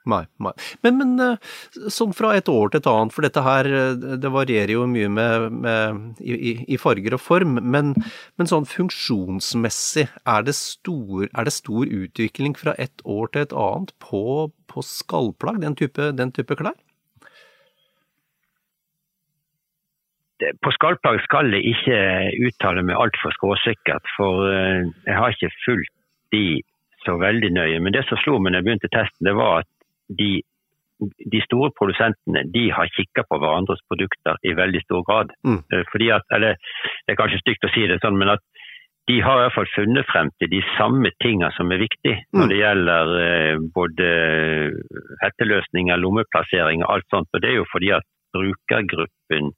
Nei, 0.09 0.23
nei. 0.41 0.53
Men, 0.85 0.97
men, 0.97 1.11
eh, 1.21 1.55
sånn 1.91 2.13
fra 2.15 2.31
et 2.37 2.49
år 2.49 2.71
til 2.71 2.79
et 2.79 2.89
annet, 2.89 3.13
for 3.13 3.25
dette 3.25 3.43
her 3.45 3.67
eh, 3.67 4.05
det 4.23 4.31
varierer 4.33 4.73
jo 4.77 4.87
mye 4.89 5.09
med, 5.11 5.57
med 5.65 6.21
i, 6.23 6.55
i, 6.63 6.79
farger 6.81 7.17
og 7.17 7.21
form, 7.21 7.59
men, 7.59 7.93
men 8.39 8.49
sånn 8.49 8.67
funksjonsmessig, 8.69 10.07
er 10.23 10.47
det, 10.47 10.55
stor, 10.57 11.27
er 11.27 11.49
det, 11.49 11.55
stor, 11.55 11.83
utvikling 11.89 12.55
fra 12.57 12.75
et 12.81 13.03
år 13.05 13.33
til 13.33 13.45
et 13.45 13.57
annet 13.65 13.93
på, 14.03 14.23
på 14.71 14.85
skallplagg, 14.85 15.61
den 15.65 15.77
type, 15.79 16.13
den 16.15 16.33
type 16.35 16.57
klær? 16.59 16.77
På 20.63 20.71
skallplagg 20.75 21.21
skal 21.25 21.51
jeg 21.53 21.73
ikke 21.73 21.97
uttale 22.47 22.83
meg 22.85 22.99
altfor 22.99 23.33
skråsikkert, 23.35 24.05
for 24.17 24.47
eh, 24.49 24.85
jeg 25.07 25.17
har 25.17 25.35
ikke 25.35 25.51
fulgt 25.65 25.95
de 26.33 26.61
så 27.05 27.17
veldig 27.19 27.51
nøye. 27.55 27.81
Men 27.83 27.95
det 27.95 28.05
som 28.07 28.19
slo 28.21 28.37
meg 28.39 28.53
når 28.53 28.61
jeg 28.61 28.67
begynte 28.67 28.93
testen, 28.93 29.27
det 29.27 29.35
var 29.37 29.63
at 29.63 29.69
de, 30.19 30.31
de 31.33 31.41
store 31.45 31.71
produsentene 31.77 32.45
de 32.53 32.65
har 32.75 32.91
kikka 32.95 33.25
på 33.27 33.39
hverandres 33.41 33.83
produkter 33.91 34.39
i 34.43 34.55
veldig 34.57 34.83
stor 34.85 35.05
grad. 35.07 35.35
Mm. 35.47 35.61
Eh, 35.73 35.85
fordi 35.91 36.11
at, 36.15 36.25
eller 36.35 36.55
Det 37.05 37.13
er 37.13 37.21
kanskje 37.21 37.43
stygt 37.43 37.67
å 37.67 37.73
si 37.73 37.87
det 37.89 38.01
sånn, 38.03 38.19
men 38.19 38.35
at 38.35 38.43
de 39.09 39.15
har 39.25 39.39
i 39.39 39.41
hvert 39.41 39.55
fall 39.55 39.71
funnet 39.73 40.05
frem 40.05 40.27
til 40.37 40.51
de 40.51 40.59
samme 40.75 41.09
tingene 41.23 41.49
som 41.55 41.71
er 41.73 41.81
viktige 41.81 42.19
når 42.29 42.43
mm. 42.43 42.49
det 42.51 42.57
gjelder 42.59 43.13
eh, 43.23 43.63
både 43.73 44.09
hetteløsninger, 45.23 45.97
lommeplassering 45.97 46.85
og 46.85 46.91
alt 46.93 47.07
sånt. 47.09 47.31
Og 47.33 47.41
det 47.41 47.49
er 47.49 47.57
jo 47.57 47.71
fordi 47.71 47.89
at 47.97 48.05
brukergruppen 48.37 49.49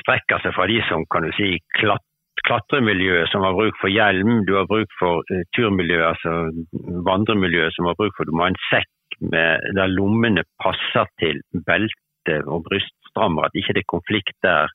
strekker 0.00 0.42
seg 0.42 0.54
fra 0.56 0.66
de 0.70 0.80
som 0.88 1.04
kan 1.12 1.26
du 1.26 1.32
si, 1.36 1.56
klat, 1.78 2.02
klatremiljøet 2.44 3.30
som 3.32 3.44
har 3.46 3.56
bruk 3.56 3.76
for 3.80 3.92
hjelm, 3.92 4.42
du 4.48 4.54
har 4.58 4.68
bruk 4.70 4.90
for 5.00 5.22
uh, 5.30 5.42
turmiljøet, 5.56 6.06
altså 6.12 7.02
vandremiljøet 7.06 7.76
som 7.76 7.88
har 7.88 7.98
bruk 8.00 8.16
for 8.16 8.28
Du 8.28 8.34
må 8.34 8.46
ha 8.46 8.52
en 8.52 8.62
sekk 8.68 9.18
med, 9.20 9.68
der 9.78 9.92
lommene 9.92 10.44
passer 10.62 11.08
til 11.22 11.40
belte 11.68 12.40
og 12.44 12.64
bryststrammer, 12.68 13.46
at 13.46 13.58
ikke 13.58 13.76
det 13.76 13.84
er 13.84 13.92
konflikt 13.92 14.36
der. 14.42 14.72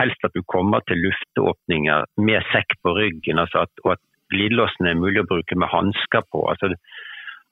Helst 0.00 0.26
at 0.26 0.34
du 0.34 0.42
kommer 0.50 0.82
til 0.88 1.00
luftåpninger 1.04 2.06
med 2.18 2.46
sekk 2.52 2.76
på 2.82 2.94
ryggen, 2.96 3.38
altså 3.38 3.64
at, 3.66 3.84
og 3.84 3.94
at 3.96 4.02
glidelåsene 4.32 4.90
er 4.90 4.98
mulig 4.98 5.22
å 5.22 5.28
bruke 5.30 5.58
med 5.58 5.70
hansker 5.70 6.24
på. 6.32 6.42
Altså, 6.50 6.72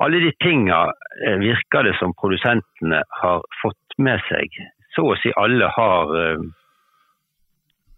alle 0.02 0.22
de 0.24 0.32
tinga 0.42 0.80
eh, 1.22 1.38
virker 1.38 1.86
det 1.86 1.94
som 2.00 2.14
produsentene 2.18 3.02
har 3.20 3.44
fått 3.60 3.98
med 4.02 4.22
seg. 4.30 4.56
Så 4.96 5.06
å 5.06 5.18
si 5.22 5.30
alle 5.38 5.68
har 5.76 6.10
uh, 6.10 6.42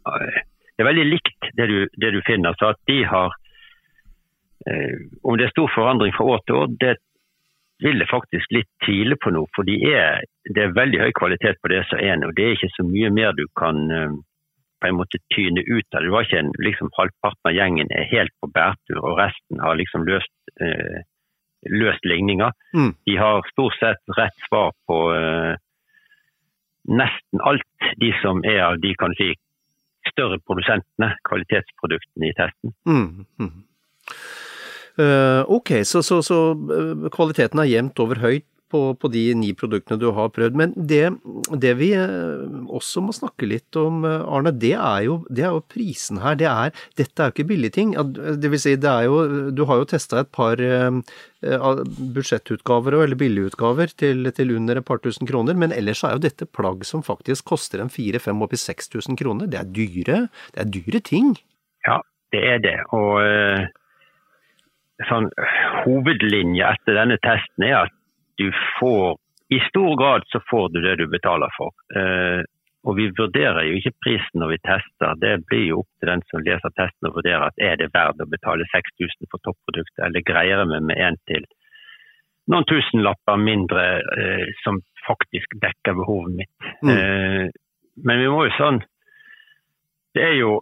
det 0.04 0.82
er 0.82 0.90
veldig 0.90 1.06
likt 1.06 1.50
det 1.58 1.66
du, 1.70 1.78
det 2.02 2.12
du 2.16 2.20
finner. 2.26 2.56
så 2.58 2.72
at 2.74 2.80
de 2.90 3.00
har 3.06 3.34
eh, 4.68 4.96
Om 5.22 5.38
det 5.38 5.46
er 5.46 5.54
stor 5.54 5.70
forandring 5.74 6.14
fra 6.16 6.24
år 6.34 6.44
til 6.46 6.60
år, 6.60 6.76
det 6.80 6.96
vil 7.84 7.98
jeg 8.00 8.10
faktisk 8.10 8.52
litt 8.54 8.70
tvile 8.84 9.16
på 9.20 9.32
nå. 9.34 9.46
For 9.56 9.66
de 9.66 9.76
er, 9.90 10.22
det 10.54 10.62
er 10.62 10.76
veldig 10.76 11.00
høy 11.02 11.12
kvalitet 11.18 11.60
på 11.62 11.70
det 11.72 11.82
som 11.90 12.02
er 12.02 12.20
nå. 12.20 12.30
Det 12.36 12.44
er 12.44 12.56
ikke 12.56 12.76
så 12.76 12.86
mye 12.86 13.10
mer 13.14 13.34
du 13.36 13.44
kan 13.58 13.82
eh, 13.90 14.14
på 14.80 14.90
en 14.90 14.98
måte 15.00 15.20
tyne 15.34 15.64
ut 15.64 15.96
av. 15.96 16.04
Det 16.04 16.12
var 16.12 16.26
ikke 16.26 16.42
en, 16.42 16.52
liksom 16.66 16.92
Halvparten 16.98 17.50
av 17.50 17.56
gjengen 17.56 17.90
er 17.94 18.10
helt 18.10 18.34
på 18.40 18.50
bærtur, 18.52 19.00
og 19.00 19.18
resten 19.20 19.62
har 19.64 19.78
liksom 19.80 20.06
løst, 20.08 20.34
eh, 20.60 21.02
løst 21.72 22.04
ligninger. 22.04 22.52
Mm. 22.76 22.92
De 23.06 23.16
har 23.16 23.46
stort 23.52 23.78
sett 23.80 24.18
rett 24.18 24.48
svar 24.48 24.74
på 24.88 24.98
eh, 25.16 25.54
nesten 26.84 27.40
alt 27.48 27.88
de 28.00 28.12
som 28.20 28.44
er 28.44 28.60
av 28.66 28.80
de 28.82 28.92
kan 29.00 29.14
si, 29.16 29.32
større 30.10 30.40
produsentene, 30.44 31.12
kvalitetsproduktene 31.28 32.30
i 32.30 32.34
testen. 32.38 32.74
Mm, 32.88 33.24
mm. 33.40 33.54
Uh, 34.94 35.42
ok, 35.50 35.80
så, 35.82 36.04
så, 36.06 36.20
så, 36.22 36.36
eh, 36.70 37.06
kvaliteten 37.10 37.58
er 37.58 37.66
jevnt 37.66 37.98
over 38.04 38.20
høyt 38.22 38.46
på, 38.72 38.80
på, 38.98 39.10
de 39.12 39.22
ni 39.38 39.52
produktene 39.56 40.00
du 40.00 40.08
har 40.16 40.30
prøvd. 40.34 40.56
Men 40.58 40.72
det, 40.76 41.02
det, 41.62 41.74
vi 41.80 41.90
eh, 41.98 42.44
også 42.66 43.02
må 43.04 43.14
snakke 43.16 43.48
litt 43.48 43.78
om, 43.78 44.04
Arne, 44.04 44.52
det 44.54 44.74
er 44.76 45.04
jo, 45.08 45.18
det 45.28 45.46
er 45.46 45.54
jo 45.54 45.62
prisen 45.74 46.20
her. 46.22 46.38
Det 46.40 46.48
er, 46.50 46.74
dette 47.00 47.22
er 47.22 47.30
jo 47.30 47.36
ikke 47.36 47.48
billige 47.52 47.76
ting. 47.78 47.94
Det 47.94 48.50
vil 48.52 48.62
si, 48.62 48.74
det 48.80 48.90
er 48.90 49.08
jo, 49.08 49.20
du 49.54 49.64
har 49.70 49.82
jo 49.82 49.90
testa 49.94 50.24
et 50.24 50.32
par 50.34 50.60
budsjettutgaver 51.44 52.96
eller 53.02 53.20
billigutgaver 53.20 53.92
til, 54.00 54.30
til 54.32 54.54
under 54.56 54.80
et 54.80 54.88
par 54.88 55.02
tusen 55.04 55.28
kroner, 55.28 55.58
men 55.60 55.74
ellers 55.76 56.04
er 56.06 56.16
jo 56.16 56.24
dette 56.24 56.48
plagg 56.48 56.86
som 56.88 57.04
faktisk 57.04 57.52
koster 57.52 57.82
en 57.84 57.92
fire-fem 57.92 58.42
oppi 58.44 58.60
6000 58.60 59.20
kroner. 59.20 59.50
Det 59.50 59.60
er 59.60 59.72
dyre, 59.76 60.20
det 60.56 60.64
er 60.64 60.70
dyre 60.78 61.04
ting. 61.04 61.34
Ja, 61.84 62.00
det 62.32 62.44
er 62.54 62.62
det. 62.64 62.78
Og 62.96 63.20
sånn 65.08 65.28
hovedlinje 65.84 66.66
etter 66.76 66.98
denne 67.00 67.18
testen 67.24 67.66
er 67.66 67.76
at 67.84 67.94
du 68.40 68.48
får 68.78 69.18
I 69.52 69.60
stor 69.68 69.96
grad 70.00 70.24
så 70.32 70.40
får 70.50 70.68
du 70.72 70.80
det 70.82 70.96
du 70.98 71.06
betaler 71.10 71.52
for. 71.56 71.74
Uh, 71.94 72.42
og 72.84 72.96
vi 72.98 73.08
vurderer 73.16 73.64
jo 73.64 73.76
ikke 73.78 73.96
prisen 74.04 74.40
når 74.40 74.54
vi 74.54 74.62
tester. 74.68 75.16
Det 75.20 75.34
blir 75.48 75.66
jo 75.70 75.82
opp 75.82 75.90
til 76.00 76.10
den 76.10 76.22
som 76.28 76.42
leser 76.44 76.72
testen 76.76 77.08
og 77.08 77.18
vurderer 77.18 77.46
at 77.46 77.60
er 77.60 77.78
det 77.80 77.90
verdt 77.94 78.20
å 78.20 78.28
betale 78.28 78.66
6000 78.72 79.30
for 79.32 79.40
topproduktet, 79.44 80.00
eller 80.04 80.24
greier 80.26 80.64
vi 80.68 80.80
med 80.84 81.00
en 81.00 81.16
til 81.28 81.46
noen 82.52 82.66
tusenlapper 82.68 83.40
mindre 83.40 83.84
eh, 84.20 84.48
som 84.64 84.82
faktisk 85.06 85.56
dekker 85.62 85.96
behovet 85.96 86.36
mitt. 86.42 86.68
Mm. 86.84 86.92
Eh, 86.92 87.46
men 88.04 88.20
vi 88.20 88.28
må 88.28 88.42
jo 88.48 88.56
sånn 88.58 88.80
Det 90.14 90.22
er 90.22 90.34
jo 90.34 90.56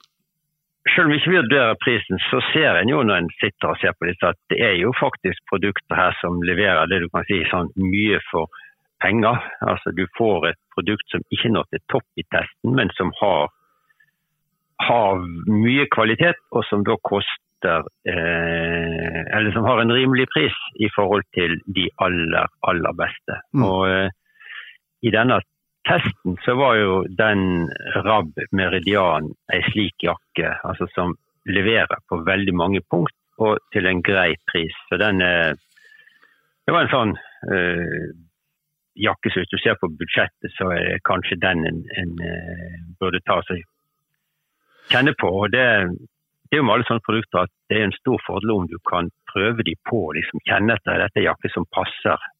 selv 0.90 1.06
om 1.06 1.12
vi 1.12 1.18
ikke 1.20 1.36
vurderer 1.36 1.78
prisen, 1.84 2.18
så 2.30 2.40
ser 2.50 2.78
en 2.78 2.90
jo 2.90 3.02
når 3.06 3.22
en 3.22 3.30
sitter 3.38 3.70
og 3.70 3.78
ser 3.78 3.94
på 3.98 4.08
dette, 4.08 4.32
at 4.34 4.38
det 4.50 4.58
er 4.66 4.74
jo 4.80 4.90
faktisk 4.98 5.38
produkter 5.50 5.98
her 5.98 6.16
som 6.20 6.42
leverer 6.42 6.90
det 6.90 7.04
du 7.04 7.08
kan 7.12 7.26
si 7.28 7.38
sånn 7.50 7.70
mye 7.78 8.18
for 8.30 8.50
penger. 9.02 9.38
Altså 9.62 9.94
Du 9.94 10.06
får 10.18 10.48
et 10.50 10.60
produkt 10.74 11.06
som 11.14 11.22
ikke 11.30 11.52
når 11.54 11.68
til 11.70 11.84
topp 11.94 12.06
i 12.18 12.26
testen, 12.34 12.74
men 12.78 12.90
som 12.98 13.14
har, 13.20 13.54
har 14.88 15.22
mye 15.46 15.86
kvalitet, 15.94 16.42
og 16.50 16.66
som 16.70 16.82
da 16.86 16.98
koster 16.98 17.86
eh, 18.10 19.20
Eller 19.36 19.52
som 19.54 19.62
har 19.62 19.78
en 19.78 19.94
rimelig 19.94 20.26
pris 20.34 20.56
i 20.82 20.88
forhold 20.96 21.22
til 21.34 21.60
de 21.76 21.86
aller, 22.02 22.50
aller 22.66 22.96
beste. 22.98 23.38
Mm. 23.54 23.62
Og 23.68 23.86
eh, 23.86 24.10
i 25.02 25.14
denne 25.14 25.38
testen 25.88 26.36
så 26.44 26.54
var 26.58 26.76
jo 26.78 26.94
den 27.08 27.68
Rab 28.06 28.38
Meridian 28.52 29.32
ei 29.52 29.62
slik 29.70 30.06
jakke, 30.06 30.54
altså 30.64 30.88
som 30.94 31.16
leverer 31.48 32.02
på 32.08 32.20
veldig 32.26 32.54
mange 32.54 32.82
punkt 32.90 33.14
og 33.42 33.58
til 33.74 33.88
en 33.90 34.02
grei 34.04 34.34
pris. 34.50 34.74
Så 34.88 35.00
den 35.00 35.22
er 35.22 35.56
Det 36.62 36.70
var 36.70 36.84
en 36.84 36.92
sånn 36.92 37.12
øh, 37.50 38.12
jakke 38.94 39.30
som 39.32 39.42
hvis 39.42 39.50
du 39.50 39.58
ser 39.58 39.74
på 39.80 39.88
budsjettet, 39.98 40.52
så 40.54 40.68
er 40.70 41.00
kanskje 41.08 41.40
den 41.42 41.64
en, 41.66 41.80
en 41.98 42.12
uh, 42.22 42.76
burde 43.00 43.18
ta 43.26 43.40
seg 43.48 43.64
kjenne 44.92 45.14
på. 45.18 45.26
og 45.26 45.50
det, 45.50 45.64
det 46.46 46.56
er 46.56 46.60
jo 46.60 46.66
med 46.68 46.76
alle 46.76 46.86
sånne 46.86 47.06
produkter 47.06 47.42
at 47.42 47.52
det 47.70 47.80
er 47.80 47.88
en 47.88 47.96
stor 47.96 48.22
fordel 48.26 48.54
om 48.54 48.68
du 48.70 48.78
kan 48.88 49.10
prøve 49.32 49.66
de 49.66 49.74
på, 49.88 50.04
liksom 50.14 50.44
kjenne 50.46 50.76
etter 50.76 51.02
dette 51.02 51.24
jakke 51.24 51.50
som 51.54 51.66
passer 51.74 52.30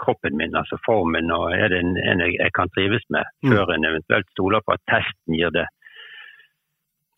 kroppen 0.00 0.36
min, 0.38 0.56
altså 0.58 0.78
formen, 0.86 1.30
og 1.34 1.52
er 1.54 1.70
det 1.72 1.82
en, 1.82 1.94
en 1.96 2.24
jeg, 2.24 2.34
jeg, 2.38 2.52
kan 2.56 2.70
trives 2.74 3.04
med, 3.14 3.28
mm. 3.44 3.52
før 3.52 3.74
en 3.74 3.88
eventuelt 3.90 4.28
stoler 4.34 4.64
på 4.64 4.74
at 4.74 4.84
testen 4.90 5.38
gir 5.38 5.54
det 5.54 5.68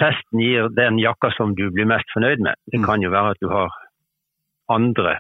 testen 0.03 0.43
gir 0.43 0.69
den 0.75 0.99
jakka 0.99 1.31
som 1.37 1.55
du 1.55 1.69
blir 1.71 1.87
mest 1.89 2.09
fornøyd 2.15 2.43
med. 2.43 2.59
Det 2.67 2.81
mm. 2.83 2.87
kan 2.89 3.05
jo 3.05 3.13
være 3.15 3.35
at 3.35 3.43
du 3.43 3.49
har 3.53 3.77
andre 4.73 5.19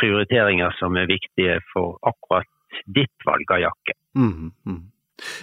prioriteringer 0.00 0.72
som 0.78 0.96
er 0.96 1.10
viktige 1.10 1.58
for 1.72 1.98
akkurat 2.06 2.48
ditt 2.86 3.26
valg 3.26 3.52
av 3.52 3.64
jakke. 3.66 3.96
Mm, 4.16 4.52
mm. 4.66 4.80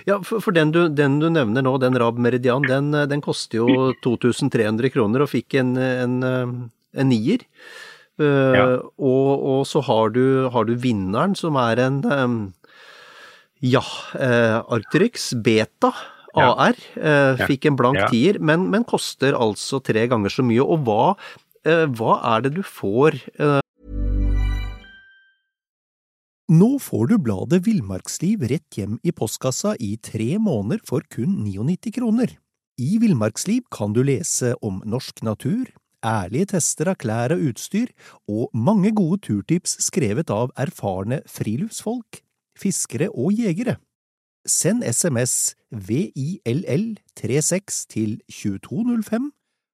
Ja, 0.07 0.17
for, 0.25 0.41
for 0.41 0.55
den, 0.55 0.71
du, 0.73 0.87
den, 0.89 1.19
du, 1.21 1.27
nevner 1.29 1.61
nå, 1.61 1.75
den 1.81 1.97
Rab 2.01 2.17
Meridian, 2.17 2.65
den, 2.65 2.89
den 3.11 3.21
koster 3.21 3.61
jo 3.61 3.91
2300 4.05 4.89
kroner 4.95 5.25
og 5.25 5.31
fikk 5.33 5.59
en, 5.61 5.75
en, 5.77 6.17
en 6.25 7.11
nier. 7.11 7.45
Uh, 8.17 8.53
ja. 8.57 8.67
og, 8.97 9.31
og, 9.37 9.63
så 9.69 9.83
har 9.85 10.13
du, 10.15 10.49
har 10.53 10.65
du, 10.65 10.73
vinneren, 10.81 11.35
som 11.37 11.57
er 11.61 11.81
en 11.83 11.99
um, 12.05 12.37
ja, 13.61 13.83
uh, 14.17 14.61
Arcturix 14.73 15.33
Beta. 15.45 15.93
AR 16.37 16.77
eh, 17.01 17.45
fikk 17.47 17.67
en 17.69 17.77
blank 17.79 17.99
ja. 17.99 18.09
tier, 18.11 18.39
men, 18.43 18.67
men, 18.73 18.85
koster 18.87 19.37
altså 19.37 19.79
tre 19.83 20.07
ganger 20.09 20.33
så 20.33 20.45
mye. 20.45 20.63
Og 20.63 20.83
hva, 20.87 21.15
eh, 21.67 21.85
hva 21.97 22.19
er 22.35 22.45
det 22.47 22.57
du 22.57 22.63
får 22.65 23.19
eh... 23.37 23.61
Nå 26.47 26.69
får 26.79 27.09
du 27.11 27.17
bladet 27.19 27.59
Villmarksliv 27.65 28.45
rett 28.47 28.77
hjem 28.79 28.95
i 29.03 29.11
postkassa 29.11 29.73
i 29.83 29.97
tre 29.99 30.37
måneder 30.39 30.79
for 30.87 31.03
kun 31.11 31.41
99 31.43 31.91
kroner. 31.97 32.37
I 32.79 33.01
Villmarksliv 33.01 33.65
kan 33.73 33.91
du 33.91 33.99
lese 34.05 34.53
om 34.63 34.79
norsk 34.87 35.25
natur, 35.27 35.65
ærlige 36.07 36.45
tester 36.53 36.87
av 36.91 36.97
klær 37.01 37.33
og 37.35 37.41
utstyr, 37.49 37.87
og 38.31 38.43
mange 38.55 38.91
gode 38.95 39.19
turtips 39.27 39.71
skrevet 39.83 40.29
av 40.33 40.51
erfarne 40.59 41.21
friluftsfolk, 41.27 42.21
fiskere 42.57 43.09
og 43.11 43.33
jegere. 43.35 43.75
Send 44.47 44.83
SMS 44.87 45.55
VILL36 45.75 47.85
til 47.91 48.21
2205 48.31 49.31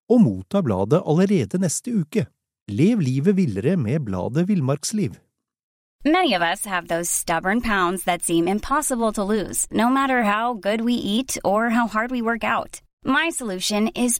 og 0.09 0.21
motta 0.21 0.61
bladet 0.65 1.01
allerede 1.05 1.57
neste 1.61 1.93
uke. 1.93 2.25
Lev 2.67 2.99
livet 2.99 3.37
villere 3.37 3.77
med 3.77 3.99
bladet 4.07 4.47
Villmarksliv. 4.47 5.11
Many 6.05 6.33
of 6.33 6.41
us 6.41 6.65
have 6.65 6.87
those 6.87 7.09
stubborn 7.09 7.61
pounds 7.61 8.03
that 8.03 8.23
seem 8.23 8.47
impossible 8.47 9.13
to 9.13 9.23
lose, 9.23 9.67
no 9.71 9.89
matter 9.89 10.23
how 10.23 10.53
good 10.53 10.81
we 10.81 10.93
eat 10.93 11.37
or 11.45 11.69
how 11.69 11.87
hard 11.87 12.11
we 12.11 12.21
work 12.21 12.43
out. 12.43 12.81
My 13.05 13.29
solution 13.29 13.89
is. 13.95 14.19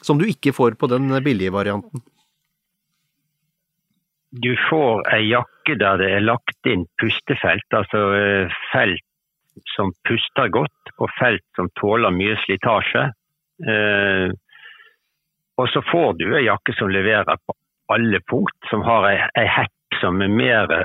Som 0.00 0.20
du 0.20 0.26
ikke 0.28 0.54
får 0.56 0.78
på 0.80 0.88
den 0.90 1.12
billige 1.24 1.52
varianten? 1.52 2.02
du 4.30 4.56
får 4.70 5.08
ei 5.14 5.24
jakke 5.30 5.74
der 5.78 5.98
det 5.98 6.10
er 6.14 6.22
lagt 6.22 6.68
inn 6.70 6.86
pustefelt, 7.02 7.66
altså 7.74 8.02
eh, 8.14 8.60
felt 8.70 9.06
som 9.74 9.90
puster 10.06 10.52
godt 10.54 10.92
og 10.98 11.10
felt 11.18 11.44
som 11.58 11.68
tåler 11.80 12.14
mye 12.14 12.36
slitasje. 12.44 13.08
Eh, 13.66 14.30
og 15.60 15.66
så 15.74 15.82
får 15.90 16.14
du 16.20 16.28
ei 16.38 16.46
jakke 16.46 16.74
som 16.78 16.92
leverer 16.94 17.42
på 17.42 17.56
alle 17.90 18.22
punkt, 18.30 18.56
som 18.70 18.86
har 18.86 19.08
ei, 19.10 19.18
ei 19.42 19.46
hett 19.50 20.00
som 20.00 20.22
er 20.22 20.32
mer 20.32 20.80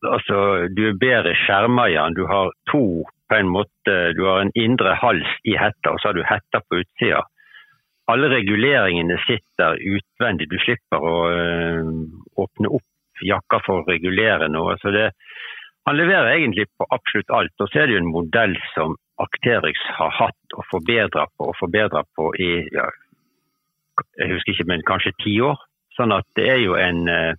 Altså, 0.00 0.64
du 0.72 0.78
er 0.88 0.94
bedre 0.96 1.34
skjerma 1.36 1.82
i 1.90 1.96
den. 1.98 2.14
Du 2.16 2.22
har 2.24 2.54
to 2.70 3.02
på 3.28 3.36
en 3.36 3.50
måte, 3.52 3.96
du 4.16 4.22
har 4.24 4.38
en 4.40 4.52
indre 4.56 4.94
hals 4.96 5.34
i 5.44 5.58
hetta, 5.60 5.92
og 5.92 6.00
så 6.00 6.08
har 6.08 6.16
du 6.16 6.22
hetta 6.24 6.62
på 6.64 6.78
utsida. 6.80 7.18
Alle 8.10 8.30
reguleringene 8.32 9.16
sitter 9.26 9.78
utvendig. 9.78 10.48
Du 10.50 10.58
slipper 10.62 11.04
å 11.04 11.16
øh, 11.30 11.90
åpne 12.42 12.72
opp 12.78 13.22
jakka 13.24 13.60
for 13.66 13.80
å 13.80 13.88
regulere 13.88 14.48
noe. 14.50 14.76
Så 14.82 14.92
det, 14.94 15.10
han 15.88 15.98
leverer 15.98 16.32
egentlig 16.34 16.66
på 16.78 16.88
absolutt 16.90 17.32
alt. 17.36 17.54
Og 17.60 17.70
så 17.70 17.82
er 17.82 17.88
det 17.88 17.96
jo 17.96 18.02
en 18.02 18.14
modell 18.14 18.56
som 18.74 18.96
Acterix 19.20 19.82
har 19.98 20.14
hatt 20.16 20.56
og 20.56 20.66
forbedra 20.70 21.26
på 21.36 21.50
og 21.50 21.58
forbedra 21.60 22.02
på 22.16 22.30
i 22.40 22.50
ja, 22.72 22.86
jeg 24.16 24.32
husker 24.32 24.54
ikke, 24.54 24.68
men 24.70 24.86
kanskje 24.88 25.16
ti 25.20 25.34
år. 25.44 25.60
Sånn 25.96 26.14
at 26.16 26.26
det 26.38 26.46
er 26.48 26.62
jo 26.64 26.78
en 26.80 27.08
eh 27.10 27.34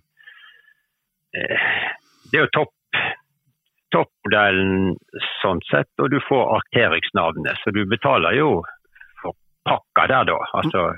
Det 1.32 2.38
er 2.38 2.44
jo 2.46 2.54
topp 2.54 2.70
toppmodellen 3.92 4.94
sånn 5.42 5.60
sett, 5.68 5.90
og 6.00 6.08
du 6.12 6.18
får 6.24 6.54
Arcterix-navnet. 6.56 7.58
Så 7.60 7.72
du 7.76 7.82
betaler 7.88 8.38
jo 8.38 8.62
pakka 9.68 10.08
der, 10.10 10.28
da. 10.32 10.38
Altså 10.60 10.90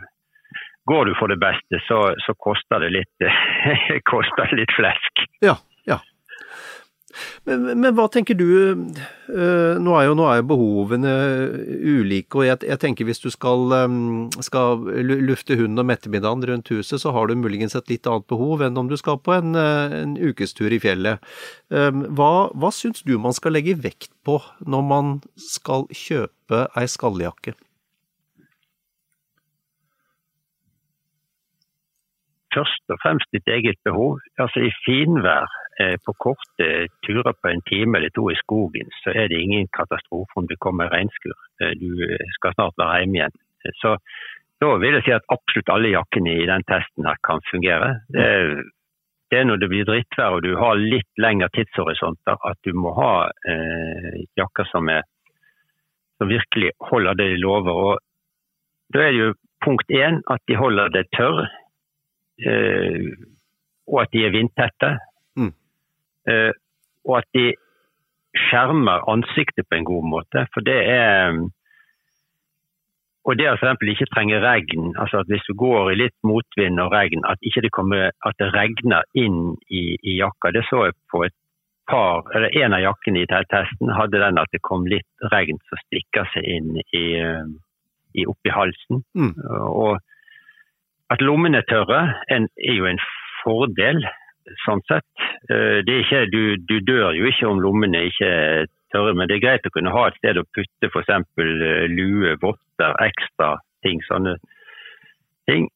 går 0.85 1.05
du 1.09 1.15
for 1.19 1.33
det 1.33 1.41
beste, 1.41 1.81
så, 1.89 2.01
så 2.25 2.35
koster, 2.37 2.85
det 2.85 2.93
litt, 2.99 3.29
koster 4.13 4.51
det 4.51 4.65
litt 4.65 4.75
flesk. 4.77 5.25
Ja, 5.45 5.57
ja. 5.89 6.01
Men, 7.47 7.67
men, 7.79 7.93
hva 7.95 8.09
tenker 8.11 8.35
du, 8.35 8.49
eh, 8.75 9.75
nå 9.79 9.93
er 9.95 10.09
jo, 10.09 10.17
nå 10.19 10.25
er 10.27 10.41
jo 10.41 10.47
behovene 10.51 11.13
ulike, 11.87 12.41
og 12.41 12.47
jeg, 12.49 12.59
jeg, 12.67 12.81
tenker 12.83 13.07
hvis 13.07 13.23
du 13.23 13.29
skal, 13.31 13.71
eh, 13.79 13.95
skal 14.45 14.83
lufte 15.23 15.57
hunden 15.61 15.85
om 15.85 15.93
ettermiddagen 15.95 16.43
rundt 16.51 16.73
huset, 16.75 16.99
så 17.01 17.15
har 17.15 17.31
du 17.31 17.37
muligens 17.39 17.79
et 17.79 17.93
litt 17.93 18.09
annet 18.11 18.27
behov 18.31 18.65
enn 18.67 18.81
om 18.81 18.91
du 18.91 18.97
skal 19.01 19.21
på 19.23 19.37
en, 19.37 19.55
eh, 19.61 19.95
en 20.03 20.17
ukestur 20.19 20.75
i 20.75 20.81
fjellet. 20.83 21.23
Hva, 21.71 22.33
hva 22.55 22.71
syns 22.75 23.03
du 23.07 23.15
man 23.19 23.35
skal 23.35 23.55
legge 23.57 23.79
vekt 23.79 24.11
på 24.27 24.41
når 24.67 24.85
man 24.87 25.15
skal 25.41 25.87
kjøpe 25.95 26.67
ei 26.79 26.89
skalljakke? 26.91 27.55
Først 32.55 32.95
og 32.95 33.01
fremst 33.03 33.31
ditt 33.35 33.49
eget 33.57 33.79
behov. 33.87 34.21
Altså 34.43 34.63
I 34.67 34.71
finvær 34.85 35.49
eh, 35.81 35.97
på 36.05 36.15
korte 36.25 36.69
turer 37.07 37.35
på 37.41 37.51
en 37.51 37.65
time 37.71 37.99
eller 37.99 38.13
to 38.15 38.29
i 38.31 38.39
skogen, 38.43 38.93
så 39.03 39.15
er 39.15 39.29
det 39.29 39.43
ingen 39.43 39.69
katastrofe 39.79 40.41
om 40.41 40.49
det 40.51 40.61
kommer 40.65 40.93
regnskur. 40.95 41.37
Eh, 41.61 41.75
du 41.83 41.91
skal 42.39 42.55
snart 42.55 42.79
være 42.81 43.03
hjemme 43.03 43.21
igjen. 43.21 43.37
Så 43.81 43.97
da 44.61 44.71
vil 44.81 44.97
jeg 44.99 45.07
si 45.07 45.17
at 45.17 45.33
absolutt 45.35 45.73
alle 45.73 45.95
jakkene 45.95 46.39
i 46.43 46.49
den 46.49 46.65
testen 46.69 47.09
her 47.09 47.21
kan 47.29 47.45
fungere. 47.51 48.01
Det 48.15 48.29
det 49.33 49.41
er 49.41 49.47
når 49.49 49.57
det 49.57 49.69
blir 49.73 49.87
drittvær 49.89 50.37
og 50.37 50.43
du 50.45 50.53
har 50.55 50.79
litt 50.79 51.19
lengre 51.19 51.49
tidshorisonter 51.57 52.37
at 52.47 52.59
du 52.63 52.77
må 52.77 52.93
ha 52.95 53.15
eh, 53.51 54.21
jakker 54.39 54.69
som, 54.69 54.87
er, 54.93 55.03
som 56.21 56.31
virkelig 56.31 56.71
holder 56.91 57.17
det 57.19 57.31
de 57.33 57.41
lover. 57.43 57.81
Og 57.89 58.95
da 58.95 59.01
er 59.03 59.11
det 59.11 59.23
jo 59.23 59.33
punkt 59.65 59.91
én 59.91 60.21
at 60.31 60.45
de 60.47 60.61
holder 60.61 60.93
det 60.95 61.07
tørr 61.17 61.41
Eh, 61.49 61.64
og 63.87 64.01
at 64.03 64.13
de 64.13 64.25
er 64.27 64.33
vindtette. 64.35 64.91
Mm. 65.37 65.53
Eh, 66.29 66.53
og 67.05 67.19
at 67.21 67.29
de 67.37 67.53
skjermer 68.35 69.05
ansiktet 69.11 69.69
på 69.69 69.79
en 69.79 69.87
god 69.87 70.09
måte. 70.11 70.47
For 70.55 70.65
det 70.67 70.81
er 70.91 71.37
og 73.25 73.39
det 73.41 73.47
å 73.49 73.55
f.eks. 73.57 73.81
ikke 73.89 74.11
trenge 74.13 74.41
regn, 74.43 74.91
altså 75.01 75.23
at 75.23 75.31
hvis 75.33 75.47
du 75.49 75.55
går 75.57 75.95
i 75.95 75.97
litt 75.97 76.17
motvind 76.29 76.81
og 76.83 76.93
regn, 76.93 77.25
at, 77.25 77.41
ikke 77.41 77.63
det, 77.65 77.71
kommer, 77.73 78.11
at 78.21 78.37
det 78.41 78.51
regner 78.53 79.07
inn 79.17 79.55
i, 79.73 79.97
i, 79.97 80.19
jakka. 80.19 80.53
Det 80.53 80.61
så 80.69 80.83
jeg 80.91 80.97
på 81.09 81.23
et 81.25 81.37
par, 81.89 82.29
eller 82.37 82.53
En 82.61 82.77
av 82.77 82.83
jakkene 82.85 83.23
i 83.25 83.29
testen 83.29 83.93
hadde 83.97 84.21
den 84.21 84.41
at 84.41 84.53
det 84.53 84.61
kom 84.65 84.85
litt 84.89 85.29
regn 85.33 85.57
som 85.69 85.81
stikker 85.87 86.29
seg 86.35 86.45
inn 86.49 86.77
i, 86.85 87.05
eh, 87.21 87.49
i 88.21 88.27
oppi 88.29 88.53
halsen. 88.53 89.03
Mm. 89.17 89.33
Og 89.73 89.97
at 91.13 91.23
lommene 91.25 91.61
er 91.61 91.69
tørre 91.69 92.01
er 92.33 92.75
jo 92.75 92.87
en 92.89 93.01
fordel, 93.43 94.05
sånn 94.65 94.83
sett. 94.89 95.27
Eh, 95.53 95.81
ikke, 95.85 96.25
du, 96.33 96.57
du, 96.57 96.79
dør 96.85 97.13
jo 97.17 97.29
ikke 97.29 97.49
om 97.49 97.61
lommene 97.65 98.07
ikke 98.09 98.31
er 98.31 98.67
tørre, 98.95 99.15
men 99.17 99.29
det 99.29 99.39
er 99.39 99.45
greit 99.45 99.69
å 99.69 99.75
kunne 99.75 99.93
ha 99.95 100.07
et 100.09 100.19
sted 100.21 100.41
å 100.41 100.47
putte 100.57 100.91
f.eks. 100.91 101.13
lue, 101.93 102.35
votter, 102.43 102.97
ekstra 103.05 103.55
ting. 103.85 104.03
Sånne 104.09 104.37
ting. 105.51 105.69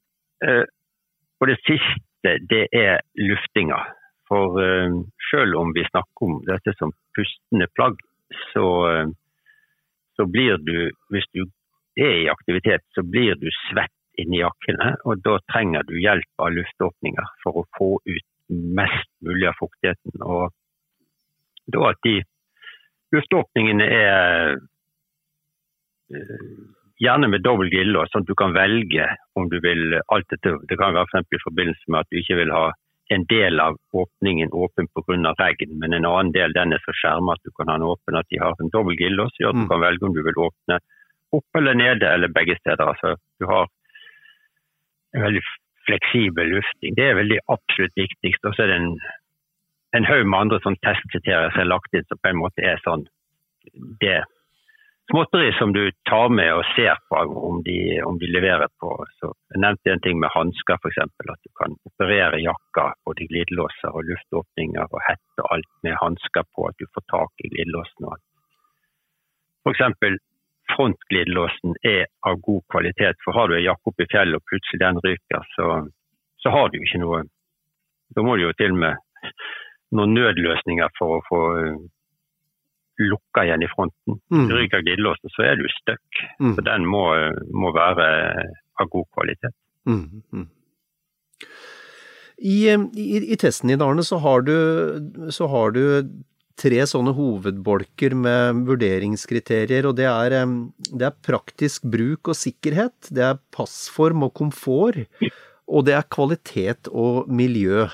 Og 1.40 1.48
det 1.50 1.58
siste, 1.66 2.36
det 2.50 2.68
er 2.72 3.02
luftinga. 3.18 3.80
For 4.30 4.60
selv 5.30 5.58
om 5.58 5.72
vi 5.74 5.84
snakker 5.88 6.28
om 6.28 6.38
dette 6.46 6.76
som 6.78 6.94
pustende 7.16 7.66
plagg, 7.74 7.98
så, 8.52 8.66
så 10.16 10.28
blir 10.30 10.60
du, 10.62 10.90
hvis 11.12 11.28
du 11.34 11.44
er 11.98 12.22
i 12.22 12.30
aktivitet, 12.30 12.84
så 12.94 13.02
blir 13.02 13.34
du 13.40 13.48
svett 13.66 13.97
inni 14.22 14.42
jakkene. 14.42 14.94
Og 15.08 15.22
da 15.24 15.38
trenger 15.52 15.86
du 15.88 15.94
hjelp 15.98 16.44
av 16.44 16.54
luftåpninger 16.56 17.36
for 17.44 17.62
å 17.62 17.68
få 17.78 17.90
ut 18.08 18.26
mest 18.48 19.10
mulig 19.24 19.48
av 19.50 19.58
fuktigheten. 19.60 20.24
Og 20.24 20.50
da 21.68 21.92
at 21.92 22.00
de 22.06 22.16
luftåpningene 23.14 23.86
er 23.98 24.56
uh, 26.14 26.50
gjerne 26.98 27.30
med 27.30 27.44
dobbel 27.44 27.70
glidelås, 27.72 28.10
sånn 28.12 28.24
at 28.26 28.30
du 28.30 28.36
kan 28.38 28.56
velge 28.56 29.06
om 29.38 29.48
du 29.52 29.58
vil 29.64 29.98
alt 30.00 30.28
dette. 30.32 30.56
Det 30.68 30.78
kan 30.80 30.96
være 30.96 31.10
for 31.12 31.38
i 31.38 31.44
forbindelse 31.44 31.92
med 31.92 32.02
at 32.02 32.10
du 32.10 32.20
ikke 32.20 32.38
vil 32.40 32.54
ha 32.56 32.66
en 33.14 33.24
del 33.30 33.60
av 33.64 33.78
åpningen 33.96 34.50
åpen 34.52 34.88
pga. 34.92 35.32
regn, 35.38 35.78
men 35.80 35.94
en 35.96 36.04
annen 36.04 36.32
del 36.32 36.52
den 36.52 36.74
er 36.76 36.82
så 36.84 36.92
skjermet 36.92 37.38
at 37.38 37.44
du 37.44 37.50
kan 37.56 37.70
ha 37.70 37.78
den 37.78 37.88
åpen 37.88 38.18
at 38.20 38.28
de 38.28 38.40
har 38.42 38.54
en 38.60 38.72
dobbel 38.74 38.98
glidelås. 39.00 39.32
Gjør 39.40 39.54
at 39.54 39.60
du 39.60 39.64
mm. 39.64 39.70
kan 39.72 39.84
velge 39.86 40.06
om 40.06 40.14
du 40.16 40.22
vil 40.26 40.42
åpne 40.48 40.78
opp 41.38 41.60
eller 41.60 41.74
nede 41.74 42.08
eller 42.08 42.28
begge 42.28 42.56
steder. 42.60 42.84
Altså, 42.84 43.16
du 43.40 43.46
har 43.48 43.68
en 45.16 45.24
veldig 45.24 45.44
fleksibel 45.88 46.52
lufting. 46.56 46.96
Det 46.96 47.06
er 47.08 47.20
veldig 47.20 47.38
absolutt 47.54 47.96
viktigste. 47.96 48.50
Og 48.50 48.56
så 48.56 48.64
er 48.64 48.72
det 48.72 48.80
en, 48.82 48.90
en 49.96 50.08
haug 50.08 50.26
med 50.26 50.40
andre 50.44 50.60
sånn 50.64 50.80
testkriterier 50.84 51.54
som 51.54 51.64
er 51.64 51.70
lagt 51.72 51.94
inn 51.96 52.08
som 52.08 52.20
på 52.20 52.32
en 52.32 52.42
måte 52.42 52.64
er 52.64 52.82
sånn 52.84 53.06
det 54.02 54.20
småtteri 55.10 55.52
som 55.58 55.72
du 55.72 55.82
tar 56.10 56.28
med 56.28 56.50
og 56.52 56.64
ser 56.76 57.00
på 57.08 57.20
om 57.48 57.62
de, 57.64 57.78
om 58.04 58.18
de 58.20 58.28
leverer 58.28 58.68
på. 58.80 58.92
Så 59.20 59.32
jeg 59.54 59.62
nevnte 59.64 59.94
en 59.94 60.04
ting 60.04 60.20
med 60.20 60.32
hansker 60.34 60.80
f.eks. 60.80 61.00
At 61.04 61.44
du 61.44 61.52
kan 61.60 61.76
operere 61.88 62.40
jakka, 62.44 62.90
både 63.08 63.28
glidelåser 63.30 63.94
og 63.94 64.08
luftåpninger 64.10 64.84
og 64.84 65.04
hette 65.08 65.44
og 65.44 65.52
alt 65.56 65.70
med 65.86 65.96
hansker 66.02 66.48
på. 66.52 66.68
At 66.68 66.80
du 66.80 66.88
får 66.92 67.06
tak 67.14 67.44
i 67.44 67.52
glidelåsen. 67.54 68.10
F.eks 69.64 69.84
frontglidelåsen 70.78 71.74
er 71.82 72.06
av 72.28 72.38
god 72.46 72.62
kvalitet. 72.70 73.18
For 73.24 73.34
har 73.34 73.50
du 73.50 73.56
en 73.58 73.66
jakke 73.66 73.90
oppi 73.90 74.06
fjellet 74.12 74.38
og 74.38 74.46
plutselig 74.46 74.82
den 74.84 75.00
ryker, 75.04 75.46
så, 75.56 75.68
så, 76.42 76.54
har 76.54 76.70
du 76.70 76.78
ikke 76.78 77.02
noe 77.02 77.24
Da 78.16 78.24
må 78.24 78.38
du 78.38 78.46
jo 78.46 78.56
til 78.56 78.72
og 78.72 78.78
med 78.80 79.32
noen 79.98 80.14
nødløsninger 80.16 80.92
for 80.96 81.18
å 81.18 81.24
få 81.26 81.40
uh, 81.58 81.80
lukka 82.98 83.44
igjen 83.44 83.64
i 83.64 83.68
fronten. 83.72 84.16
Mm. 84.32 84.46
Ryker 84.52 84.84
glidelåsen, 84.84 85.32
så 85.34 85.44
er 85.44 85.58
du 85.60 85.66
stuck. 85.74 86.22
Mm. 86.40 86.54
Så 86.56 86.64
den 86.64 86.86
må, 86.88 87.02
må, 87.52 87.72
være 87.76 88.06
av 88.80 88.88
god 88.94 89.10
kvalitet. 89.16 89.54
Mm. 89.88 90.22
mm. 90.32 90.48
I, 92.38 92.58
i, 92.70 93.06
I, 93.32 93.36
testen 93.36 93.72
din, 93.72 93.82
Arne, 93.82 94.04
så 94.06 94.20
har 94.22 94.44
du, 94.46 94.56
så 95.34 95.48
har 95.50 95.72
du 95.74 95.82
tre 96.58 96.82
sånne 96.90 97.14
hovedbolker 97.16 98.16
med 98.18 98.64
vurderingskriterier, 98.68 99.86
og 99.88 99.96
det 100.00 100.08
er, 100.10 100.36
det 100.90 101.08
er, 101.08 101.16
praktisk 101.24 101.86
bruk 101.90 102.32
og 102.32 102.38
sikkerhet, 102.38 103.10
det 103.14 103.24
er 103.30 103.40
passform 103.54 104.26
og 104.26 104.34
komfort, 104.38 105.04
og 105.68 105.86
det 105.86 105.94
er 105.98 106.08
kvalitet 106.10 106.90
og 106.90 107.28
miljø. 107.30 107.86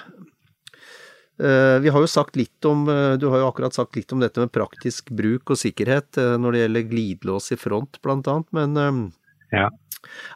Eh, 1.42 1.80
vi 1.82 1.90
har 1.90 2.04
jo 2.04 2.06
sagt 2.06 2.36
litt 2.38 2.64
om, 2.64 2.86
eh, 2.88 3.16
Du 3.18 3.26
har 3.28 3.40
jo 3.42 3.48
akkurat 3.48 3.74
sagt 3.74 3.96
litt 3.96 4.12
om 4.12 4.20
dette 4.20 4.38
med 4.38 4.52
praktisk 4.54 5.10
bruk 5.10 5.50
og 5.50 5.58
sikkerhet 5.58 6.16
eh, 6.16 6.36
når 6.38 6.52
det 6.52 6.60
gjelder 6.62 6.90
glidelås 6.92 7.50
i 7.50 7.58
front, 7.58 7.98
blant 8.02 8.28
annet, 8.30 8.46
men 8.54 9.10
ja. 9.50 9.68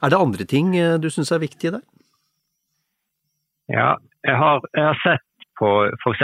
er 0.02 0.10
det 0.10 0.18
andre 0.18 0.44
ting 0.44 0.72
du 0.98 1.08
syns 1.10 1.30
er 1.30 1.38
viktige 1.38 1.78
der? 1.78 1.84
Ja, 3.70 3.94
jeg 4.24 4.36
har, 4.40 4.60
jeg 4.74 4.84
har 4.90 4.98
sett 5.04 5.27
på 5.58 5.70
f.eks. 5.86 6.22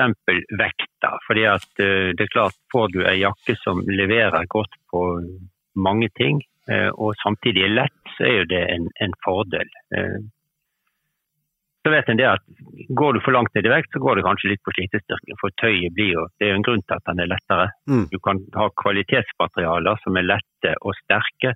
vekta. 0.58 1.18
fordi 1.26 1.46
at 1.50 1.70
uh, 1.82 2.10
det 2.16 2.26
er 2.26 2.34
klart 2.36 2.58
Får 2.72 2.92
du 2.94 3.02
ei 3.06 3.18
jakke 3.20 3.56
som 3.62 3.82
leverer 3.86 4.46
godt 4.50 4.78
på 4.90 5.02
mange 5.74 6.08
ting, 6.18 6.40
uh, 6.70 6.90
og 6.94 7.18
samtidig 7.22 7.66
er 7.66 7.76
lett, 7.80 8.00
så 8.16 8.26
er 8.28 8.36
jo 8.40 8.46
det 8.54 8.62
en, 8.76 8.88
en 9.04 9.14
fordel. 9.26 9.70
Uh, 9.94 10.22
så 11.84 11.92
vet 11.92 12.08
en 12.08 12.16
det 12.16 12.28
at 12.30 12.44
Går 12.96 13.12
du 13.12 13.20
for 13.20 13.36
langt 13.36 13.52
ned 13.54 13.66
i 13.68 13.72
vekt, 13.72 13.92
så 13.92 14.00
går 14.00 14.16
det 14.16 14.24
kanskje 14.24 14.50
litt 14.50 14.62
på 14.64 14.72
slitestyrken. 14.72 15.36
For 15.40 15.52
tøyet 15.60 15.92
blir 15.96 16.14
jo 16.14 16.22
Det 16.38 16.46
er 16.46 16.54
jo 16.54 16.60
en 16.60 16.66
grunn 16.66 16.82
til 16.82 16.96
at 16.96 17.10
den 17.10 17.20
er 17.20 17.28
lettere. 17.28 17.66
Mm. 17.90 18.06
Du 18.12 18.16
kan 18.24 18.40
ha 18.56 18.70
kvalitetsmaterialer 18.82 20.00
som 20.02 20.16
er 20.16 20.26
lette 20.30 20.72
og 20.80 20.96
sterke, 21.02 21.52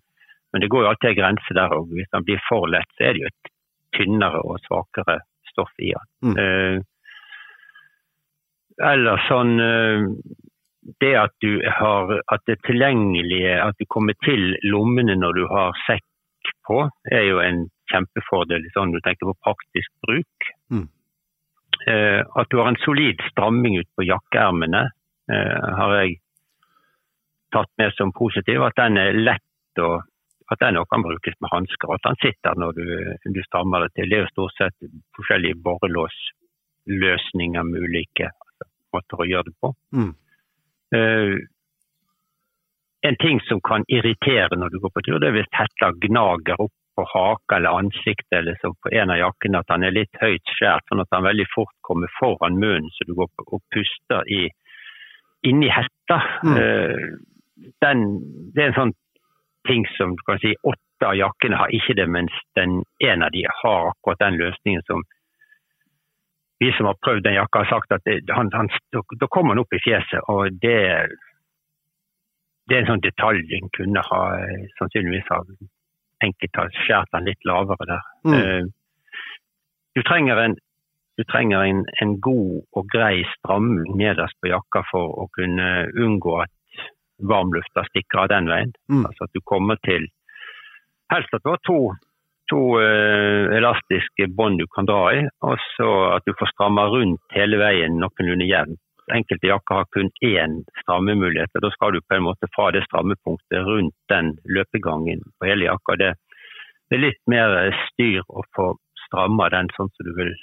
men 0.52 0.62
det 0.62 0.68
går 0.72 0.84
jo 0.84 0.90
alltid 0.90 1.10
en 1.10 1.18
grense 1.22 1.56
der 1.56 1.74
òg. 1.78 1.88
Hvis 1.96 2.12
den 2.12 2.28
blir 2.28 2.44
for 2.44 2.68
lett, 2.68 2.92
så 2.96 3.08
er 3.08 3.16
det 3.16 3.24
jo 3.24 3.32
et 3.32 3.50
tynnere 3.96 4.44
og 4.44 4.60
svakere 4.66 5.18
stoff 5.48 5.72
i 5.80 5.94
den. 5.96 6.36
Mm 6.36 6.84
eller 8.84 9.22
sånn 9.28 9.58
eh, 9.60 10.04
Det 11.00 11.14
at 11.20 11.34
du 11.44 11.58
har 11.78 12.12
at 12.32 12.44
det 12.48 12.58
tilgjengelige, 12.64 13.58
at 13.60 13.76
du 13.78 13.84
kommer 13.92 14.16
til 14.24 14.54
lommene 14.64 15.18
når 15.18 15.34
du 15.36 15.44
har 15.50 15.76
sekk 15.86 16.52
på, 16.64 16.78
er 17.12 17.26
jo 17.28 17.42
en 17.44 17.66
kjempefordel 17.92 18.64
sånn 18.72 18.94
du 18.94 19.00
tenker 19.04 19.28
på 19.28 19.36
praktisk 19.44 19.92
bruk. 20.06 20.48
Mm. 20.72 20.86
Eh, 21.92 22.20
at 22.24 22.48
du 22.48 22.56
har 22.60 22.70
en 22.70 22.80
solid 22.84 23.20
stramming 23.30 23.78
ut 23.82 23.90
på 23.96 24.06
jakkeermene, 24.08 24.82
eh, 25.32 25.68
har 25.80 25.94
jeg 26.00 26.16
tatt 27.52 27.70
med 27.80 27.92
som 27.96 28.12
positiv. 28.12 28.64
At 28.64 28.76
den 28.80 28.96
er 29.00 29.12
lett 29.12 29.82
og 29.84 30.02
at 30.48 30.60
den 30.62 30.78
også 30.80 30.92
kan 30.94 31.04
brukes 31.04 31.36
med 31.40 31.52
hansker. 31.52 31.94
At 31.94 32.04
den 32.06 32.18
sitter 32.24 32.52
når 32.56 32.72
du, 32.80 32.86
du 33.36 33.40
strammer 33.44 33.84
det 33.84 33.90
til. 33.94 34.08
Det 34.08 34.16
er 34.16 34.24
jo 34.24 34.32
stort 34.32 34.56
sett 34.56 34.76
forskjellige 35.16 35.60
borrelåsløsninger 35.64 37.62
med 37.68 37.84
ulike 37.84 38.26
måter 38.94 39.22
å 39.22 39.28
gjøre 39.28 39.50
det 39.50 39.56
på. 39.62 39.72
Mm. 39.94 40.10
Uh, 40.96 41.36
en 43.08 43.16
ting 43.22 43.40
som 43.46 43.60
kan 43.62 43.84
irritere 43.88 44.56
når 44.58 44.72
du 44.72 44.80
går 44.82 44.92
på 44.94 45.04
tur, 45.06 45.18
det 45.22 45.30
er 45.30 45.36
hvis 45.38 45.54
hetta 45.54 45.92
gnager 46.02 46.60
opp 46.64 46.74
på 46.98 47.04
haka 47.12 47.56
eller 47.60 47.78
ansiktet 47.78 48.40
eller 48.40 48.56
så 48.58 48.72
på 48.82 48.90
en 48.90 49.12
av 49.14 49.20
jakkene, 49.20 49.60
at 49.60 49.70
han 49.70 49.84
er 49.86 49.94
litt 49.94 50.18
høyt 50.18 50.54
skjært, 50.56 50.86
sånn 50.90 51.04
at 51.04 51.12
han 51.14 51.28
veldig 51.28 51.46
fort 51.52 51.74
kommer 51.86 52.10
foran 52.18 52.58
munnen 52.58 52.90
så 52.96 53.06
du 53.06 53.14
går 53.18 53.30
og 53.44 53.62
puster 53.74 54.26
i, 54.34 54.48
inni 55.46 55.70
hetta. 55.70 56.18
Mm. 56.42 56.56
Uh, 56.58 57.68
den, 57.84 58.04
det 58.54 58.64
er 58.64 58.72
en 58.72 58.80
sånn 58.80 58.96
ting 59.68 59.86
som 59.94 60.16
du 60.16 60.24
kan 60.26 60.40
si 60.42 60.54
åtte 60.66 61.06
av 61.06 61.14
jakkene 61.18 61.58
har 61.60 61.70
ikke 61.74 61.94
det, 61.98 62.08
mens 62.10 62.34
den 62.58 62.80
en 63.04 63.22
av 63.22 63.30
de 63.34 63.44
har 63.46 63.92
akkurat 63.92 64.22
den 64.24 64.38
løsningen 64.40 64.82
som 64.90 65.04
vi 66.58 66.72
som 66.76 66.88
har 66.90 66.98
prøvd 67.04 67.24
den 67.24 67.36
jakka, 67.38 67.62
har 67.64 67.70
sagt 67.70 67.92
at 67.94 68.04
det, 68.04 68.20
han, 68.34 68.50
han, 68.52 68.70
da 68.92 69.26
kommer 69.30 69.54
han 69.54 69.62
opp 69.62 69.74
i 69.76 69.82
fjeset. 69.84 70.20
og 70.28 70.58
det, 70.62 70.78
det 72.68 72.76
er 72.76 72.82
en 72.82 72.90
sånn 72.92 73.04
detalj 73.04 73.54
en 73.58 73.70
kunne 73.76 74.02
ha 74.10 74.22
sannsynligvis 74.80 75.30
ha 75.30 75.42
enkelt 76.24 76.58
ha 76.58 76.66
skåret 76.82 77.14
den 77.14 77.28
litt 77.30 77.46
lavere 77.46 77.86
der. 77.92 78.08
Mm. 78.26 78.34
Uh, 78.34 78.64
du 79.96 80.02
trenger, 80.06 80.42
en, 80.42 80.56
du 81.18 81.24
trenger 81.30 81.64
en, 81.66 81.84
en, 82.02 82.16
god 82.22 82.66
og 82.76 82.90
grei 82.92 83.22
stramming 83.36 83.94
nederst 83.98 84.38
på 84.42 84.50
jakka 84.50 84.84
for 84.90 85.14
å 85.22 85.28
kunne 85.38 85.68
unngå 85.94 86.36
at 86.42 86.54
varmlufta 87.18 87.86
stikker 87.88 88.24
av 88.24 88.28
den 88.34 88.50
veien. 88.50 88.74
Mm. 88.90 89.06
Altså 89.08 89.26
at 89.26 89.34
du 89.34 89.42
kommer 89.44 89.80
til 89.86 90.10
Helst 91.08 91.32
at 91.32 91.40
du 91.40 91.48
har 91.48 91.60
to 91.64 91.78
to 92.50 92.60
uh, 92.80 93.48
elastiske 93.56 94.28
bånd 94.36 94.60
du 94.60 94.66
kan 94.74 94.88
dra 94.88 95.02
i, 95.14 95.24
og 95.46 95.56
så 95.76 95.88
at 96.16 96.26
du 96.26 96.34
får 96.38 96.52
stramma 96.54 96.88
rundt 96.92 97.36
hele 97.36 97.60
veien 97.60 97.98
noenlunde 98.02 98.48
jevnt. 98.48 98.80
Enkelte 99.14 99.48
jakker 99.48 99.80
har 99.80 99.86
kun 99.94 100.10
én 100.24 100.58
strammemulighet, 100.82 101.54
og 101.56 101.64
da 101.64 101.70
skal 101.72 101.94
du 101.96 102.02
på 102.04 102.18
en 102.18 102.26
måte 102.26 102.48
fra 102.52 102.68
det 102.76 102.82
strammepunktet 102.84 103.64
rundt 103.64 103.96
den 104.12 104.34
løpegangen 104.44 105.22
på 105.38 105.48
hele 105.48 105.64
jakka. 105.70 105.96
Det, 105.96 106.10
er 106.92 107.00
litt 107.00 107.20
mer 107.28 107.72
styr 107.86 108.20
å 108.28 108.44
få 108.56 108.74
stramma 109.06 109.48
den 109.54 109.72
sånn 109.76 109.88
som 109.94 110.08
du 110.08 110.12
vil, 110.16 110.34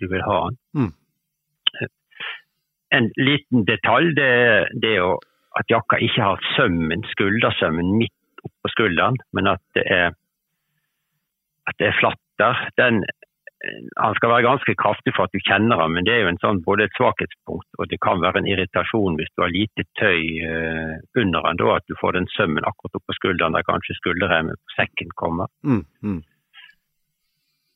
du 0.00 0.08
vil 0.08 0.24
ha 0.24 0.40
den. 0.48 0.58
Mm. 0.80 0.92
En 2.94 3.08
liten 3.18 3.64
detalj 3.68 4.12
det, 4.16 4.32
det 4.80 4.96
jo 4.96 5.14
at 5.58 5.70
jakka 5.70 6.00
ikke 6.02 6.28
har 6.30 6.44
sømmen, 6.54 7.04
skuldersømmen 7.12 7.92
midt 7.98 8.44
oppå 8.44 8.70
skulderen, 8.72 9.18
men 9.36 9.50
at 9.52 9.62
det 9.76 9.84
er 9.90 10.14
at 11.70 11.78
det 11.80 11.90
er 11.90 11.98
flatt 12.00 12.20
der. 12.40 12.60
Den, 12.80 13.02
han 13.96 14.14
skal 14.18 14.32
være 14.32 14.46
ganske 14.48 14.74
kraftig 14.82 15.14
for 15.16 15.26
at 15.26 15.34
du 15.34 15.40
kjenner 15.46 15.80
ham, 15.80 15.94
men 15.96 16.06
det 16.06 16.14
er 16.14 16.24
jo 16.24 16.32
en 16.32 16.40
sånn, 16.42 16.62
både 16.66 16.86
et 16.86 16.96
svakhetspunkt 16.98 17.78
og 17.78 17.90
det 17.90 18.00
kan 18.04 18.22
være 18.24 18.42
en 18.42 18.50
irritasjon 18.50 19.18
hvis 19.18 19.32
du 19.34 19.44
har 19.44 19.54
lite 19.54 19.86
tøy 20.00 20.20
uh, 20.44 20.94
under 21.20 21.48
han, 21.48 21.60
da, 21.60 21.78
at 21.78 21.88
du 21.88 21.96
får 22.00 22.18
den 22.18 22.28
sømmen 22.36 22.66
akkurat 22.68 23.00
oppå 23.00 23.16
skulderen 23.16 23.56
der 23.56 23.66
kanskje 23.68 23.96
skulderremmen 24.00 24.58
på 24.60 24.76
sekken 24.76 25.12
kommer. 25.20 25.52
Mm, 25.64 25.84
mm. 26.04 26.22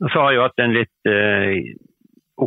Og 0.04 0.10
så 0.14 0.24
har 0.24 0.34
jeg 0.34 0.44
hatt 0.44 0.64
en 0.64 0.76
litt 0.76 1.10
uh, 1.10 1.52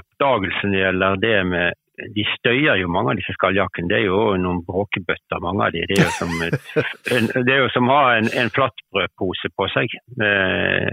oppdagelse 0.01 0.67
når 0.67 0.75
det 0.75 0.83
gjelder 0.85 1.23
det 1.25 1.37
med 1.51 1.79
de 2.15 2.23
støyer 2.37 2.79
jo 2.81 2.89
mange 2.89 3.13
av 3.13 3.19
disse 3.19 3.35
skalljakkene. 3.35 3.89
Det 3.91 3.97
er 3.99 4.07
jo 4.07 4.33
noen 4.41 4.63
bråkebøtter, 4.65 5.41
mange 5.43 5.67
av 5.67 5.75
de. 5.75 5.83
Det 5.89 5.97
er 5.97 6.05
jo 6.05 6.13
som, 6.15 6.31
et, 6.47 6.55
det 7.45 7.53
er 7.53 7.63
jo 7.63 7.71
som 7.75 7.89
å 7.91 7.97
ha 7.99 8.15
en, 8.17 8.29
en 8.41 8.51
flatbrødpose 8.55 9.51
på 9.57 9.67
seg. 9.73 9.93
Eh, 10.23 10.89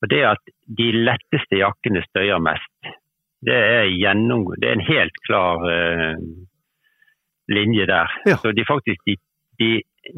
og 0.00 0.10
det 0.12 0.20
at 0.24 0.52
de 0.78 0.88
letteste 0.96 1.60
jakkene 1.60 2.02
støyer 2.08 2.40
mest, 2.42 2.92
det 3.46 3.56
er, 3.56 3.88
gjennom, 3.96 4.50
det 4.60 4.68
er 4.68 4.76
en 4.76 4.84
helt 4.84 5.20
klar 5.26 5.64
uh, 5.64 6.16
linje 7.48 7.86
der. 7.88 8.12
Ja. 8.28 8.36
Så 8.42 8.52
de 8.52 8.64
faktisk 8.68 9.00
de, 9.08 9.16
de, 9.60 9.70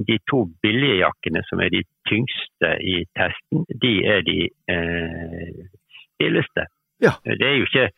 de, 0.09 0.18
to 0.31 0.45
billige 0.62 1.01
jakkene 1.03 1.42
som 1.47 1.62
er 1.62 1.71
de 1.75 1.85
tyngste 2.11 2.73
i 2.83 3.03
testen, 3.18 3.66
de 3.85 3.92
er 4.14 4.27
de 4.27 4.38
uh, 4.75 5.66
stilleste. 6.14 6.66
Ja. 7.03 7.14
Det 7.23 7.47
er 7.47 7.59
jo 7.59 7.71
ikke 7.71 7.90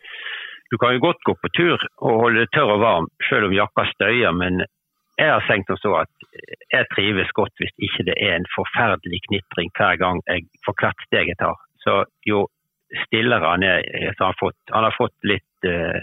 du 0.73 0.79
kan 0.79 0.94
jo 0.97 1.01
godt 1.07 1.20
gå 1.29 1.35
på 1.42 1.49
tur 1.55 1.79
og 2.03 2.20
holde 2.23 2.40
det 2.44 2.53
tørr 2.57 2.73
og 2.75 2.81
varm 2.83 3.07
selv 3.29 3.47
om 3.49 3.53
jakka 3.55 3.85
støyer, 3.92 4.33
men 4.35 4.64
jeg 5.20 5.31
har 5.31 5.44
tenkt 5.47 5.70
som 5.70 5.79
så 5.79 5.92
at 6.01 6.12
jeg 6.73 6.88
trives 6.94 7.31
godt 7.38 7.55
hvis 7.61 7.75
ikke 7.87 8.07
det 8.09 8.16
er 8.18 8.35
en 8.37 8.49
forferdelig 8.57 9.20
knitring 9.29 9.70
hver 9.79 10.01
gang 10.03 10.18
jeg, 10.27 10.49
for 10.66 10.75
hvert 10.81 11.07
steg 11.07 11.31
jeg 11.31 11.38
tar. 11.38 11.61
Så 11.85 12.01
jo 12.27 12.47
stillere 13.07 13.55
han 13.55 13.64
er, 13.66 13.87
så 14.14 14.27
han 14.27 14.33
har 14.33 14.40
fått, 14.40 14.61
han 14.70 14.87
har 14.87 14.97
fått 14.97 15.29
litt 15.29 15.68
uh, 15.68 16.01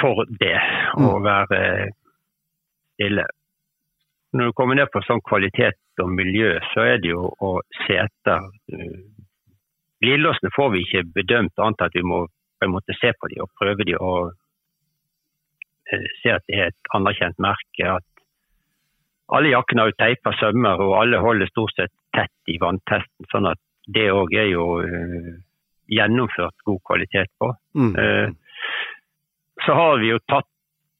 for 0.00 0.24
det, 0.40 0.56
å 0.96 1.16
mm. 1.16 1.24
være 1.24 1.60
stille. 2.96 3.26
Når 4.36 4.50
du 4.50 4.56
kommer 4.58 4.76
ned 4.76 4.90
på 4.92 5.00
sånn 5.06 5.22
kvalitet 5.24 5.78
og 6.02 6.12
miljø, 6.12 6.56
så 6.74 6.84
er 6.84 7.00
det 7.00 7.14
jo 7.14 7.28
å 7.32 7.52
se 7.86 8.00
etter 8.04 8.48
uh, 8.48 9.04
Glidelåsene 10.04 10.52
får 10.52 10.74
vi 10.74 10.82
ikke 10.84 11.06
bedømt 11.16 11.62
annet 11.62 11.86
at 11.86 11.94
vi 11.96 12.02
må 12.04 12.26
på 12.28 12.66
en 12.66 12.74
måte 12.74 12.96
se 13.00 13.12
på 13.16 13.30
dem 13.32 13.44
og 13.44 13.52
prøve 13.56 13.86
dem 13.88 14.02
og 14.04 14.34
eh, 15.92 16.04
se 16.20 16.34
at 16.34 16.44
det 16.48 16.58
er 16.58 16.68
et 16.68 16.90
anerkjent 16.96 17.40
merke. 17.40 17.94
at 17.96 18.04
alle 19.36 19.50
jakkene 19.50 19.82
har 19.82 19.90
jo 19.90 19.98
teipa 19.98 20.32
sømmer, 20.38 20.82
og 20.84 20.98
alle 21.00 21.22
holder 21.24 21.50
stort 21.50 21.74
sett 21.74 21.94
tett 22.14 22.52
i 22.52 22.58
vanntesten. 22.62 23.26
sånn 23.32 23.48
at 23.50 23.60
det 23.86 24.08
òg 24.12 24.34
er 24.34 24.50
jo 24.50 24.66
uh, 24.82 25.32
gjennomført 25.92 26.56
god 26.66 26.80
kvalitet 26.88 27.30
på. 27.38 27.52
Mm. 27.78 27.94
Uh, 27.94 28.28
så 29.66 29.76
har 29.78 30.04
tatt, 30.30 30.48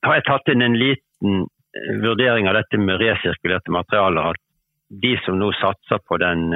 har 0.07 0.19
jeg 0.19 0.27
tatt 0.29 0.53
inn 0.53 0.65
en 0.65 0.79
liten 0.79 1.47
vurdering 2.03 2.49
av 2.49 2.57
dette 2.57 2.79
med 2.81 3.01
resirkulerte 3.03 3.75
materialer. 3.75 4.33
At 4.33 4.43
de 5.03 5.17
som 5.25 5.37
nå 5.39 5.51
satser 5.59 6.01
på 6.09 6.17
den 6.23 6.47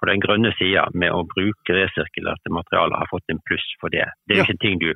på 0.00 0.08
den 0.08 0.22
grønne 0.22 0.52
sida 0.56 0.86
med 0.96 1.12
å 1.12 1.26
bruke 1.28 1.76
resirkulerte 1.76 2.52
materialer, 2.54 2.96
har 2.96 3.10
fått 3.10 3.28
en 3.32 3.42
pluss 3.44 3.66
for 3.82 3.92
det. 3.92 4.06
Det 4.24 4.36
er 4.36 4.42
ja. 4.42 4.46
ikke 4.48 4.62
ting 4.64 4.80
du 4.80 4.94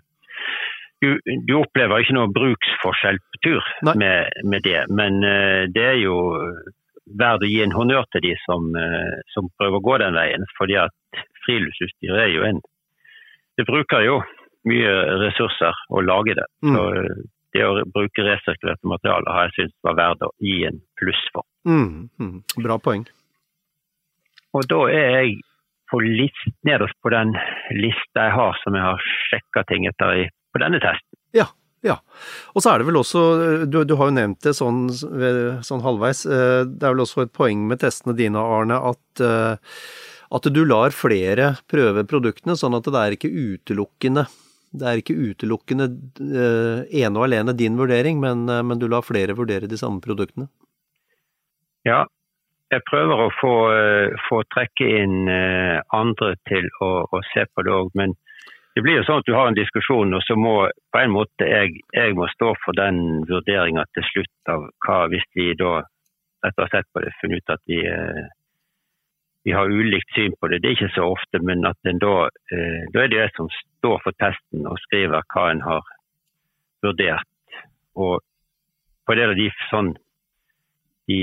du, 1.03 1.19
du, 1.45 1.53
opplever 1.59 2.01
ikke 2.01 2.17
noe 2.17 2.33
bruksforskjell 2.33 3.19
på 3.21 3.41
tur 3.45 3.67
med, 3.85 4.31
med, 4.47 4.65
det, 4.65 4.87
men 4.89 5.19
uh, 5.21 5.67
det 5.75 5.85
er 5.85 5.99
jo 6.01 6.17
verdt 7.07 7.45
å 7.45 7.51
gi 7.51 7.61
en 7.65 7.75
honnør 7.75 8.07
til 8.13 8.25
de 8.25 8.35
som, 8.45 8.71
uh, 8.77 9.17
som, 9.35 9.51
prøver 9.59 9.81
å 9.81 9.85
gå 9.85 9.99
den 10.03 10.17
veien. 10.17 10.47
fordi 10.59 10.79
at 10.81 11.25
friluftsutstyr 11.45 12.17
er 12.27 12.33
jo 12.33 12.47
en 12.49 12.63
Det 13.55 13.67
bruker 13.69 14.03
jo 14.03 14.17
mye 14.67 14.93
ressurser 15.21 15.77
å 15.95 16.01
lage 16.03 16.35
det. 16.35 16.47
Mm. 16.67 16.75
Så 16.75 16.85
uh, 16.91 17.25
det 17.55 17.67
å 17.67 17.85
bruke 17.95 18.25
resirkulerte 18.27 18.91
materialer 18.91 19.31
har 19.31 19.47
jeg 19.47 19.55
syntes 19.59 19.87
var 19.87 19.99
verdt 20.01 20.25
å 20.27 20.33
gi 20.43 20.65
en 20.67 20.81
pluss 20.99 21.21
for. 21.33 21.47
Mm, 21.69 22.09
mm. 22.19 22.39
Bra 22.65 22.79
poeng. 22.83 23.05
Og 24.55 24.67
da 24.71 24.81
er 24.91 25.11
jeg 25.19 25.37
på 25.91 26.01
list, 26.03 26.49
nederst 26.67 26.99
på 27.03 27.13
den 27.15 27.35
lista 27.79 28.27
jeg 28.27 28.35
har 28.35 28.59
som 28.63 28.75
jeg 28.75 28.87
har 28.89 29.07
sjekka 29.29 29.63
ting 29.71 29.87
etter 29.87 30.25
i, 30.25 30.25
på 30.51 30.63
denne 30.63 30.81
testen. 30.83 31.21
Ja, 31.37 31.47
ja. 31.85 31.99
Og 32.55 32.65
så 32.65 32.73
er 32.73 32.81
det 32.81 32.89
vel 32.89 32.99
også, 33.01 33.23
du, 33.69 33.83
du 33.85 33.95
har 34.01 34.09
jo 34.09 34.17
nevnt 34.17 34.41
det 34.47 34.55
sånn, 34.57 34.87
sånn, 34.95 35.85
halvveis, 35.85 36.25
eh, 36.25 36.63
det 36.65 36.87
er 36.87 36.95
vel 36.95 37.05
også 37.05 37.27
et 37.27 37.35
poeng 37.37 37.67
med 37.69 37.83
testene 37.83 38.17
dine, 38.17 38.41
Arne, 38.41 38.79
at, 38.93 39.25
eh, 39.25 39.77
at 40.35 40.49
du 40.49 40.63
lar 40.65 40.97
flere 40.97 41.55
prøve 41.71 42.07
produktene, 42.09 42.57
sånn 42.57 42.79
at 42.79 42.89
det 42.89 43.05
er 43.05 43.19
ikke 43.19 43.33
utelukkende 43.35 44.27
det 44.75 44.87
er 44.91 44.99
ikke 44.99 45.15
utelukkende 45.15 45.85
eh, 46.19 46.81
ene 46.99 47.21
og 47.21 47.29
alene 47.29 47.53
din 47.55 47.77
vurdering, 47.79 48.19
men, 48.19 48.49
men 48.51 48.81
du 48.81 48.89
lar 48.91 49.05
flere 49.07 49.37
vurdere 49.39 49.69
de 49.71 49.79
samme 49.79 50.03
produktene? 50.03 50.49
Ja, 51.87 52.01
jeg 52.75 52.83
prøver 52.89 53.23
å 53.23 53.29
få, 53.39 53.53
få 54.25 54.41
trekke 54.51 54.89
inn 55.05 55.29
andre 55.95 56.33
til 56.51 56.67
å, 56.83 56.89
å, 57.07 57.21
se 57.31 57.45
på 57.55 57.63
det 57.63 57.71
òg. 57.77 57.93
Men 57.95 58.17
det 58.75 58.83
blir 58.83 58.99
jo 58.99 59.05
sånn 59.07 59.23
at 59.23 59.29
du 59.29 59.35
har 59.37 59.49
en 59.49 59.57
diskusjon, 59.59 60.15
og 60.17 60.23
så 60.27 60.37
må 60.39 60.55
på 60.93 61.01
en 61.01 61.13
måte 61.15 61.47
jeg, 61.47 61.77
jeg 61.95 62.15
må 62.19 62.27
stå 62.33 62.55
for 62.65 62.77
den 62.79 63.23
vurderinga 63.29 63.85
til 63.95 64.07
slutt 64.09 64.51
av 64.51 64.65
hva 64.87 65.05
hvis 65.13 65.27
vi 65.39 65.53
da 65.59 65.85
etter 66.45 66.61
å 66.61 66.67
ha 66.67 66.73
sett 66.73 66.89
på 66.93 67.03
det 67.05 67.13
funnet 67.21 67.41
ut 67.45 67.55
at 67.55 67.63
vi, 67.71 67.79
uh, 67.87 68.25
vi 69.47 69.55
har 69.55 69.71
ulikt 69.71 70.11
syn 70.17 70.35
på 70.41 70.51
det. 70.51 70.59
Det 70.61 70.71
er 70.71 70.77
ikke 70.77 70.97
så 70.97 71.07
ofte, 71.15 71.41
men 71.41 71.65
at 71.69 71.89
en 71.89 72.01
da, 72.03 72.29
da 72.93 73.05
er 73.05 73.13
det 73.13 73.21
jeg 73.21 73.33
som 73.37 73.49
står 73.55 74.03
for 74.05 74.17
testen 74.21 74.67
og 74.69 74.81
skriver 74.89 75.25
hva 75.33 75.47
en 75.53 75.63
har 75.65 75.95
vurdert. 76.85 77.31
Og 77.95 78.19
på 79.07 79.17
det 79.17 79.31
de 79.39 79.49
sånn 79.71 79.95
de 81.09 81.21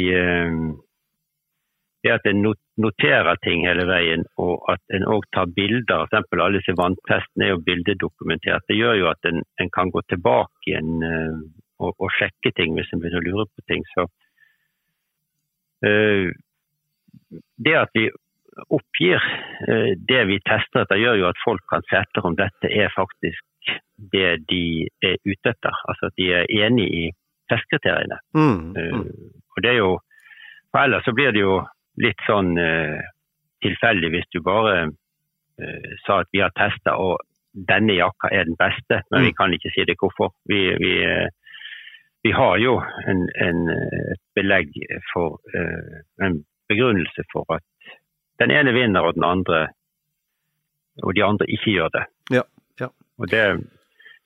er 2.03 2.17
at 2.17 2.27
en 2.29 2.41
noterer 2.81 3.37
ting 3.45 3.65
hele 3.67 3.85
veien, 3.89 4.23
og 4.41 4.63
at 4.73 4.95
en 4.95 5.05
òg 5.15 5.27
tar 5.35 5.51
bilder. 5.55 6.07
F.eks. 6.07 6.31
alle 6.33 6.59
disse 6.59 6.75
vanntestene 6.77 7.47
er 7.47 7.53
jo 7.53 7.63
bildedokumentert. 7.67 8.65
Det 8.69 8.77
gjør 8.77 8.97
jo 9.01 9.09
at 9.11 9.29
en, 9.29 9.43
en 9.61 9.69
kan 9.73 9.91
gå 9.93 10.01
tilbake 10.09 10.71
igjen 10.71 11.05
uh, 11.05 11.37
og, 11.81 11.93
og, 11.93 12.09
sjekke 12.17 12.53
ting 12.57 12.73
hvis 12.77 12.89
en 12.93 13.03
begynner 13.03 13.21
å 13.21 13.27
lure 13.27 13.47
på 13.51 13.65
ting. 13.69 13.85
Så 13.93 14.07
uh, 15.85 16.33
det 17.61 17.77
at 17.77 17.93
vi 17.97 18.09
oppgir 18.73 19.21
uh, 19.21 19.93
det 20.09 20.25
vi 20.31 20.41
tester 20.47 20.83
etter, 20.83 21.01
gjør 21.01 21.21
jo 21.21 21.29
at 21.29 21.45
folk 21.45 21.65
kan 21.69 21.85
se 21.89 22.01
etter 22.01 22.25
om 22.25 22.37
dette 22.39 22.73
er 22.73 22.93
faktisk 22.97 23.45
det 24.11 24.39
de 24.49 24.87
er 25.05 25.19
ute 25.21 25.53
etter. 25.53 25.83
Altså 25.85 26.09
at 26.09 26.17
de 26.17 26.31
er 26.33 26.49
enig 26.65 26.89
i 26.89 27.09
testkriteriene. 27.51 28.17
Mm, 28.33 28.71
mm. 28.73 29.03
og 29.53 29.61
det 29.61 29.69
er 29.69 29.83
jo 29.83 29.99
for 30.71 30.85
ellers 30.85 31.05
så 31.05 31.13
blir 31.15 31.33
det 31.35 31.43
jo 31.43 31.59
litt 32.01 32.23
sånn 32.27 32.55
uh, 32.57 33.01
tilfeldig 33.61 34.11
hvis 34.15 34.29
du 34.33 34.41
bare 34.45 34.87
uh, 34.89 35.91
sa 36.05 36.21
at 36.21 36.31
vi 36.33 36.41
har 36.43 36.53
testa 36.57 36.97
og 37.01 37.21
denne 37.51 37.97
jakka 37.97 38.29
er 38.31 38.47
den 38.47 38.55
beste, 38.59 39.01
men 39.11 39.21
mm. 39.21 39.27
vi 39.27 39.33
kan 39.35 39.53
ikke 39.55 39.73
si 39.75 39.83
det 39.87 39.97
hvorfor. 39.99 40.31
Vi, 40.49 40.61
vi, 40.79 40.93
uh, 41.03 41.27
vi 42.23 42.31
har 42.35 42.55
jo 42.63 42.77
en, 43.11 43.25
en, 43.43 43.61
et 44.13 44.21
belegg 44.37 44.75
for 45.09 45.39
en 46.21 46.35
begrunnelse 46.69 47.25
for 47.31 47.49
at 47.57 47.65
den 48.39 48.53
ene 48.53 48.75
vinner 48.75 49.07
og 49.07 49.17
den 49.17 49.25
andre 49.25 49.63
og 51.01 51.15
de 51.17 51.23
andre 51.25 51.47
ikke 51.49 51.73
gjør 51.73 51.89
det. 51.95 52.03
Ja, 52.37 52.43
ja. 52.79 52.91
Og 53.17 53.31
det, 53.33 53.41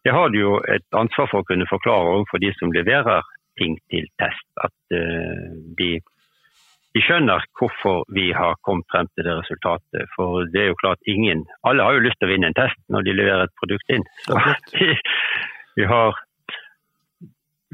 det 0.03 0.11
har 0.11 0.27
du 0.33 0.37
jo 0.41 0.57
et 0.75 0.85
ansvar 0.91 1.31
for 1.31 1.39
å 1.39 1.47
kunne 1.47 1.69
forklare 1.71 2.11
overfor 2.17 2.43
de 2.43 2.51
som 2.59 2.75
leverer 2.75 3.23
ting 3.61 3.79
til 3.93 4.11
test. 4.19 4.43
At 4.59 4.75
de 5.79 5.89
de 6.95 7.03
skjønner 7.03 7.43
hvorfor 7.59 8.05
vi 8.15 8.29
har 8.35 8.55
kommet 8.63 8.87
frem 8.91 9.09
til 9.13 9.27
det 9.27 9.35
resultatet. 9.41 10.07
For 10.15 10.47
det 10.53 10.61
er 10.63 10.69
jo 10.71 10.79
klart 10.79 11.11
ingen 11.11 11.43
Alle 11.67 11.83
har 11.83 11.97
jo 11.97 12.05
lyst 12.05 12.21
til 12.21 12.29
å 12.29 12.31
vinne 12.31 12.51
en 12.51 12.57
test 12.57 12.79
når 12.91 13.07
de 13.07 13.17
leverer 13.17 13.49
et 13.49 13.57
produkt 13.59 13.91
inn. 13.91 14.05
Så 14.23 14.39
vi, 15.77 15.87
har 15.91 16.15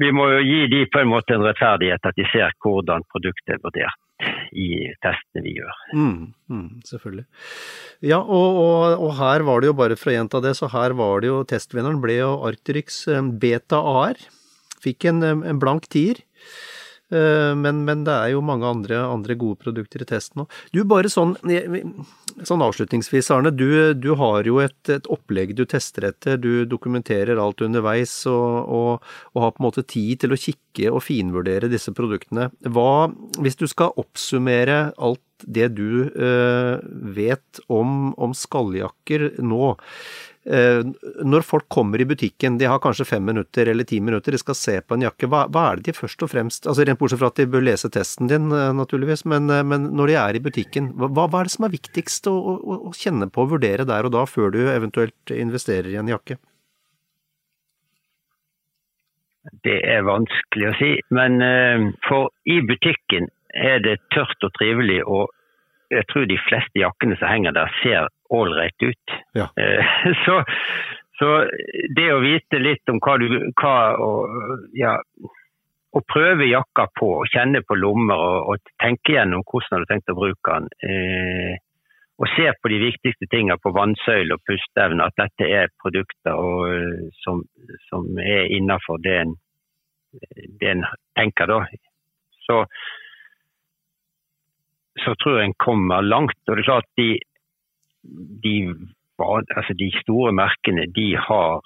vi 0.02 0.10
må 0.14 0.26
jo 0.32 0.40
gi 0.42 0.64
de 0.72 0.82
på 0.90 1.04
en 1.04 1.12
måte 1.12 1.36
en 1.36 1.46
rettferdighet, 1.46 2.02
at 2.02 2.18
de 2.18 2.26
ser 2.32 2.56
hvordan 2.64 3.06
produktet 3.14 3.54
er 3.54 3.62
vurdert 3.62 3.98
i 4.54 4.68
testene 5.02 5.42
vi 5.46 5.54
gjør. 5.56 5.78
Mm, 5.98 6.34
mm, 6.50 6.66
selvfølgelig. 6.86 7.24
Ja, 8.06 8.20
og, 8.20 8.58
og, 8.58 8.84
og, 8.98 9.14
her 9.18 9.46
var 9.46 9.62
det 9.62 9.70
jo, 9.70 9.78
bare 9.78 9.98
for 9.98 10.12
å 10.12 10.16
gjenta 10.16 10.42
det, 10.44 10.54
så 10.58 10.70
her 10.74 10.94
var 10.98 11.22
det 11.22 11.30
jo 11.30 11.40
testvinneren 11.48 12.02
ble 12.02 12.18
jo 12.20 12.36
Arcturix 12.46 13.04
eh, 13.10 13.22
Beta 13.42 13.78
AR. 13.78 14.18
Fikk 14.82 15.06
en, 15.10 15.22
en 15.22 15.62
blank 15.62 15.86
tier. 15.94 16.22
Eh, 17.12 17.54
men, 17.58 17.82
men, 17.84 18.04
det 18.06 18.14
er 18.14 18.32
jo 18.32 18.42
mange 18.44 18.68
andre, 18.68 19.02
andre 19.04 19.36
gode 19.38 19.60
produkter 19.60 20.04
i 20.04 20.08
testen 20.08 20.44
òg. 20.44 20.60
Du, 20.72 20.80
bare 20.88 21.10
sånn, 21.12 21.34
sånn 22.48 22.64
avslutningsvis, 22.64 23.30
Arne. 23.34 23.52
Du, 23.52 23.92
du 23.98 24.12
har 24.20 24.48
jo 24.48 24.60
et, 24.64 24.80
et, 24.88 25.08
opplegg 25.12 25.54
du 25.58 25.64
tester 25.68 26.08
etter. 26.08 26.40
Du 26.40 26.64
dokumenterer 26.68 27.40
alt 27.42 27.60
underveis 27.64 28.14
og, 28.30 28.72
og, 28.72 29.12
og, 29.34 29.42
har 29.44 29.52
på 29.52 29.62
en 29.62 29.68
måte 29.68 29.84
tid 29.84 30.24
til 30.24 30.32
å 30.32 30.40
kikke 30.40 30.92
og 30.92 31.04
finvurdere 31.04 31.70
disse 31.72 31.92
produktene. 31.96 32.48
Hva, 32.72 33.10
hvis 33.42 33.60
du 33.60 33.68
skal 33.70 33.92
oppsummere 34.00 34.86
alt 34.96 35.22
det 35.46 35.72
du 35.76 36.08
øh, 36.08 36.82
vet 37.16 37.62
om, 37.72 38.12
om 38.20 38.36
skalljakker 38.36 39.30
nå, 39.42 39.72
Eh, 40.42 40.82
når 41.22 41.44
folk 41.46 41.68
kommer 41.70 42.02
i 42.02 42.06
butikken, 42.08 42.56
de 42.58 42.66
har 42.66 42.80
kanskje 42.82 43.06
fem 43.06 43.22
minutter 43.22 43.68
eller 43.70 43.86
ti 43.86 44.00
minutter, 44.02 44.34
de 44.34 44.40
skal 44.42 44.56
se 44.58 44.72
på 44.82 44.96
en 44.96 45.04
jakke, 45.06 45.28
hva, 45.30 45.44
hva 45.46 45.68
er 45.68 45.78
det 45.78 45.92
de 45.92 45.94
først 45.94 46.24
og 46.26 46.32
fremst 46.32 46.66
altså 46.66 46.82
Rent 46.82 46.98
bortsett 46.98 47.20
fra 47.20 47.28
at 47.30 47.38
de 47.38 47.46
bør 47.46 47.62
lese 47.62 47.90
testen 47.94 48.30
din, 48.30 48.48
eh, 48.50 48.72
naturligvis, 48.74 49.22
men, 49.30 49.46
eh, 49.54 49.62
men 49.62 49.92
når 49.94 50.10
de 50.10 50.16
er 50.18 50.38
i 50.38 50.42
butikken, 50.42 50.88
hva, 50.98 51.12
hva, 51.14 51.28
er 51.38 51.46
det 51.46 51.54
som 51.54 51.68
er 51.68 51.74
viktigst 51.76 52.26
å, 52.26 52.34
å, 52.34 52.78
å, 52.90 52.94
kjenne 52.98 53.30
på 53.30 53.44
og 53.44 53.52
vurdere 53.54 53.86
der 53.86 54.08
og 54.08 54.16
da, 54.16 54.24
før 54.26 54.50
du 54.50 54.64
eventuelt 54.64 55.30
investerer 55.36 55.92
i 55.92 56.00
en 56.02 56.10
jakke? 56.10 56.40
Det 59.62 59.78
er 59.94 60.02
vanskelig 60.06 60.68
å 60.70 60.74
si. 60.78 60.90
Men 61.14 61.38
for 62.06 62.30
i 62.46 62.60
butikken 62.66 63.26
er 63.54 63.82
det 63.84 63.98
tørt 64.14 64.46
og 64.46 64.52
trivelig. 64.58 65.02
Og 65.04 65.30
jeg 65.92 66.06
tror 66.10 66.26
de 66.28 66.40
fleste 66.48 66.80
jakkene 66.80 67.18
som 67.20 67.28
henger 67.28 67.56
der, 67.56 67.76
ser 67.82 68.08
ålreit 68.32 68.86
ut. 68.86 69.16
Ja. 69.36 69.48
Uh, 69.58 69.92
så, 70.24 70.40
så, 71.20 71.30
det 71.96 72.08
å 72.12 72.22
vite 72.24 72.62
litt 72.62 72.92
om 72.92 73.00
hva 73.02 73.18
du 73.20 73.28
hva, 73.60 73.76
og, 74.00 74.68
ja, 74.76 74.96
å 75.92 76.00
prøve 76.08 76.48
jakka 76.48 76.86
på, 76.96 77.10
kjenne 77.32 77.60
på 77.66 77.76
lommer 77.76 78.16
og, 78.16 78.54
og 78.54 78.72
tenke 78.80 79.18
gjennom 79.18 79.44
hvordan 79.44 79.82
du 79.82 79.84
har 79.84 79.90
tenkt 79.90 80.12
å 80.12 80.16
bruke 80.16 80.56
den. 80.56 80.70
Eh, 80.88 81.60
og 82.22 82.28
se 82.36 82.46
på 82.54 82.70
de 82.70 82.78
viktigste 82.78 83.26
tingene 83.32 83.58
på 83.60 83.72
vannsøyle 83.74 84.36
og 84.36 84.42
pusteevne, 84.48 85.04
at 85.04 85.16
dette 85.18 85.48
er 85.48 85.72
produkter 85.82 86.38
og, 86.38 86.64
eh, 86.70 87.06
som, 87.24 87.42
som, 87.90 88.08
er 88.22 88.48
en, 89.20 89.34
det 90.60 90.70
en 90.70 90.84
tenker 91.18 91.50
da. 91.50 91.60
Så, 92.46 92.62
så 95.00 95.14
tror 95.20 95.38
jeg 95.38 95.50
en 95.50 95.60
kommer 95.62 96.04
langt. 96.04 96.38
Og 96.48 96.56
det 96.56 96.62
er 96.62 96.68
klart 96.68 96.88
de, 97.00 97.08
de, 98.44 98.54
altså 99.22 99.76
de 99.78 99.90
store 100.02 100.32
merkene 100.36 100.86
de 100.92 101.08
har 101.16 101.60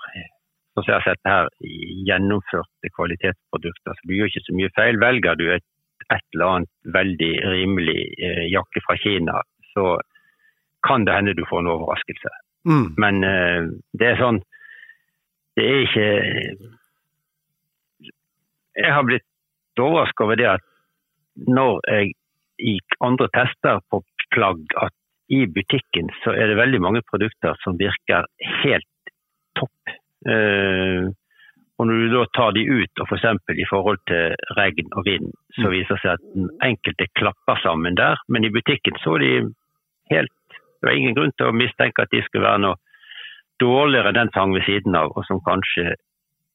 som 0.77 0.91
jeg 0.91 0.99
har 0.99 1.07
sett 1.07 1.29
her, 1.29 1.49
gjennomførte 2.05 2.91
kvalitetsprodukter. 2.93 3.97
Så 3.97 4.09
du 4.09 4.13
gjør 4.13 4.29
ikke 4.29 4.45
så 4.45 4.57
mye 4.57 4.73
feil. 4.77 4.99
Velger 5.01 5.39
du 5.41 5.47
et, 5.55 5.65
et 6.13 6.25
eller 6.35 6.53
annet 6.53 6.93
veldig 6.97 7.33
rimelig 7.49 8.01
eh, 8.21 8.43
jakke 8.53 8.83
fra 8.85 8.99
Kina, 9.01 9.41
så 9.73 9.97
kan 10.87 11.07
det 11.07 11.17
hende 11.17 11.35
du 11.35 11.47
får 11.49 11.65
en 11.65 11.73
overraskelse. 11.73 12.33
Mm. 12.69 12.87
Men 13.01 13.25
eh, 13.25 13.71
det 13.97 14.11
er 14.11 14.21
sånn 14.21 14.41
Det 15.57 15.65
er 15.65 15.85
ikke 15.85 16.07
Jeg 18.77 18.91
har 18.93 19.05
blitt 19.07 19.81
overrasket 19.81 20.25
over 20.25 20.41
det 20.41 20.49
at 20.51 20.65
når 21.47 21.79
jeg 21.87 22.17
i 22.59 22.79
andre 23.05 23.29
tester 23.35 23.83
på 23.91 24.03
plagg, 24.35 24.63
at 24.81 24.95
i 25.29 25.47
butikken 25.51 26.11
så 26.23 26.35
er 26.35 26.51
det 26.51 26.59
veldig 26.61 26.81
mange 26.83 27.03
produkter 27.11 27.59
som 27.65 27.79
virker 27.79 28.29
helt 28.63 29.15
topp. 29.59 29.95
Eh, 30.29 31.09
og 31.77 31.89
når 31.89 32.03
du 32.03 32.15
da 32.15 32.23
tar 32.33 32.55
de 32.57 32.63
ut, 32.65 33.03
og 33.03 33.11
f.eks. 33.11 33.27
For 33.45 33.61
i 33.61 33.69
forhold 33.69 33.99
til 34.09 34.37
regn 34.57 34.93
og 34.97 35.05
vind, 35.09 35.33
så 35.59 35.73
viser 35.73 35.99
det 35.99 36.03
seg 36.05 36.13
at 36.15 36.25
den 36.33 36.49
enkelte 36.65 37.09
klapper 37.19 37.61
sammen 37.61 37.99
der. 37.99 38.23
Men 38.33 38.47
i 38.47 38.53
butikken 38.53 38.97
så 39.05 39.19
de 39.23 39.33
helt 40.15 40.33
Det 40.77 40.91
var 40.91 40.99
ingen 40.99 41.15
grunn 41.17 41.33
til 41.35 41.49
å 41.49 41.57
mistenke 41.57 42.05
at 42.05 42.13
de 42.13 42.21
skulle 42.23 42.45
være 42.45 42.61
noe 42.63 42.77
dårligere 43.59 44.11
enn 44.13 44.19
den 44.19 44.31
som 44.35 44.43
hang 44.43 44.53
ved 44.55 44.67
siden 44.67 44.95
av, 44.95 45.15
og 45.17 45.25
som 45.25 45.41
kanskje, 45.41 45.95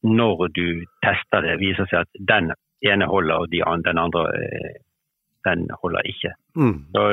når 0.06 0.44
du 0.54 0.84
tester 1.02 1.42
det, 1.42 1.56
viser 1.60 1.90
seg 1.90 2.06
at 2.06 2.22
den 2.30 2.52
ene 2.86 3.08
holder, 3.10 3.42
og 3.42 3.50
de, 3.52 3.64
den 3.88 4.00
andre 4.00 4.24
eh, 4.38 4.78
den 5.48 5.68
holder 5.82 6.08
ikke. 6.10 6.34
Mm. 6.56 6.78
Så 6.96 7.04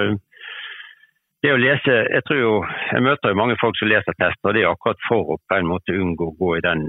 det 1.43 1.53
å 1.55 1.59
lese 1.61 1.95
Jeg 2.11 2.25
tror 2.27 2.39
jo, 2.41 2.53
jeg 2.93 3.03
møter 3.07 3.31
jo 3.31 3.39
mange 3.39 3.57
folk 3.61 3.77
som 3.79 3.89
leser 3.91 4.17
tester, 4.19 4.51
og 4.51 4.55
det 4.57 4.65
er 4.65 4.73
akkurat 4.73 5.03
for 5.09 5.35
å 5.35 5.41
på 5.49 5.59
en 5.59 5.69
måte 5.71 5.95
unngå 5.95 6.33
å 6.33 6.37
gå 6.41 6.57
i 6.59 6.65
den, 6.67 6.85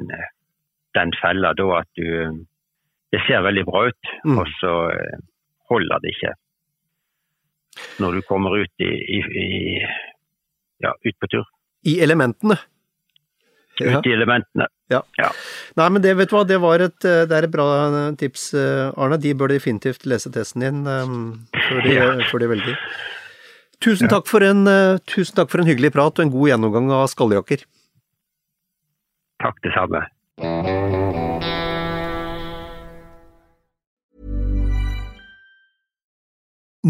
den 0.97 1.13
fella 1.21 1.53
da 1.53 1.67
at 1.81 1.89
du 1.99 2.45
Det 3.09 3.21
ser 3.25 3.41
veldig 3.41 3.65
bra 3.65 3.87
ut, 3.89 4.09
Mm. 4.25 4.37
og 4.37 4.47
så 4.59 4.73
eh, 4.93 5.17
holder 5.69 6.01
det 6.03 6.11
ikke 6.13 6.33
når 7.99 8.11
du 8.17 8.21
kommer 8.27 8.57
ut 8.59 8.83
i, 8.83 8.89
i, 9.17 9.19
i 9.41 9.79
ja, 10.83 10.91
ut 11.05 11.17
på 11.19 11.27
tur. 11.31 11.45
I 11.87 11.99
elementene. 12.03 12.57
Ja. 13.79 13.99
Ut 13.99 14.07
i 14.09 14.13
elementene. 14.15 14.67
Ja. 14.91 15.01
Ja. 15.19 15.29
Nei, 15.79 15.87
men 15.93 16.03
det, 16.03 16.15
vet 16.17 16.31
du 16.31 16.35
hva, 16.35 16.43
det, 16.47 16.57
var 16.63 16.83
et, 16.83 16.97
eh, 17.05 17.23
det 17.29 17.37
er 17.37 17.47
et 17.47 17.53
bra 17.53 17.67
tips, 18.19 18.49
eh, 18.57 18.89
Arne. 18.99 19.19
De 19.21 19.33
bør 19.37 19.53
definitivt 19.53 20.07
lese 20.09 20.31
testen 20.33 20.65
din 20.65 20.81
um, 20.87 21.17
før, 21.53 21.81
de, 21.85 21.95
Ja. 21.95 22.11
før 22.31 22.43
de 22.43 22.51
velger. 22.55 22.79
Tusen 23.79 24.11
takk, 24.11 24.27
for 24.27 24.43
en, 24.43 24.65
eh, 24.67 24.97
tusen 25.07 25.37
takk 25.37 25.51
for 25.51 25.61
en 25.61 25.69
hyggelig 25.69 25.93
prat 25.95 26.19
og 26.19 26.25
en 26.25 26.33
god 26.33 26.49
gjennomgang 26.51 26.91
av 26.91 27.07
skalljakker. 27.11 27.63
Takk, 29.39 29.61
det 29.63 29.71
samme. 29.71 30.03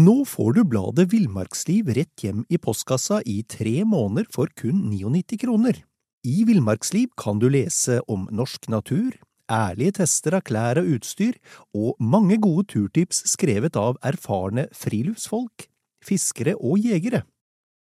Nå 0.00 0.24
får 0.24 0.52
du 0.54 0.60
bladet 0.70 1.08
Villmarksliv 1.12 1.88
rett 1.94 2.22
hjem 2.22 2.44
i 2.48 2.58
postkassa 2.62 3.20
i 3.26 3.40
tre 3.42 3.82
måneder 3.84 4.26
for 4.30 4.50
kun 4.54 4.84
99 4.90 5.38
kroner. 5.42 5.80
I 6.20 6.44
Villmarksliv 6.44 7.14
kan 7.16 7.38
du 7.40 7.48
lese 7.48 8.04
om 8.04 8.28
norsk 8.28 8.68
natur, 8.68 9.16
ærlige 9.50 9.90
tester 10.02 10.34
av 10.36 10.42
klær 10.44 10.76
og 10.82 10.90
utstyr, 10.98 11.32
og 11.72 11.96
mange 11.96 12.36
gode 12.42 12.66
turtips 12.68 13.22
skrevet 13.32 13.76
av 13.80 13.96
erfarne 14.04 14.68
friluftsfolk, 14.76 15.64
fiskere 16.04 16.52
og 16.60 16.76
jegere. 16.84 17.24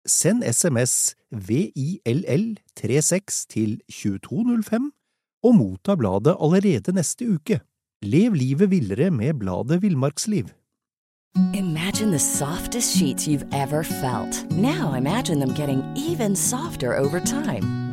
Send 0.04 0.44
SMS 0.44 1.14
VILL36 1.30 3.46
til 3.54 3.80
2205 3.86 4.90
og 5.44 5.54
motta 5.54 5.96
bladet 5.96 6.34
allerede 6.34 6.92
neste 6.92 7.24
uke. 7.36 7.60
Lev 8.02 8.34
livet 8.34 8.70
villere 8.70 9.10
med 9.14 9.34
bladet 9.38 9.82
Villmarksliv. 9.82 10.44
Imagine 11.54 12.10
the 12.10 12.18
softest 12.18 12.96
sheets 12.96 13.26
you've 13.26 13.46
ever 13.54 13.82
felt. 13.82 14.44
Now 14.50 14.94
imagine 14.94 15.40
them 15.40 15.54
getting 15.54 15.82
even 15.96 16.36
softer 16.36 16.98
over 16.98 17.20
time. 17.20 17.83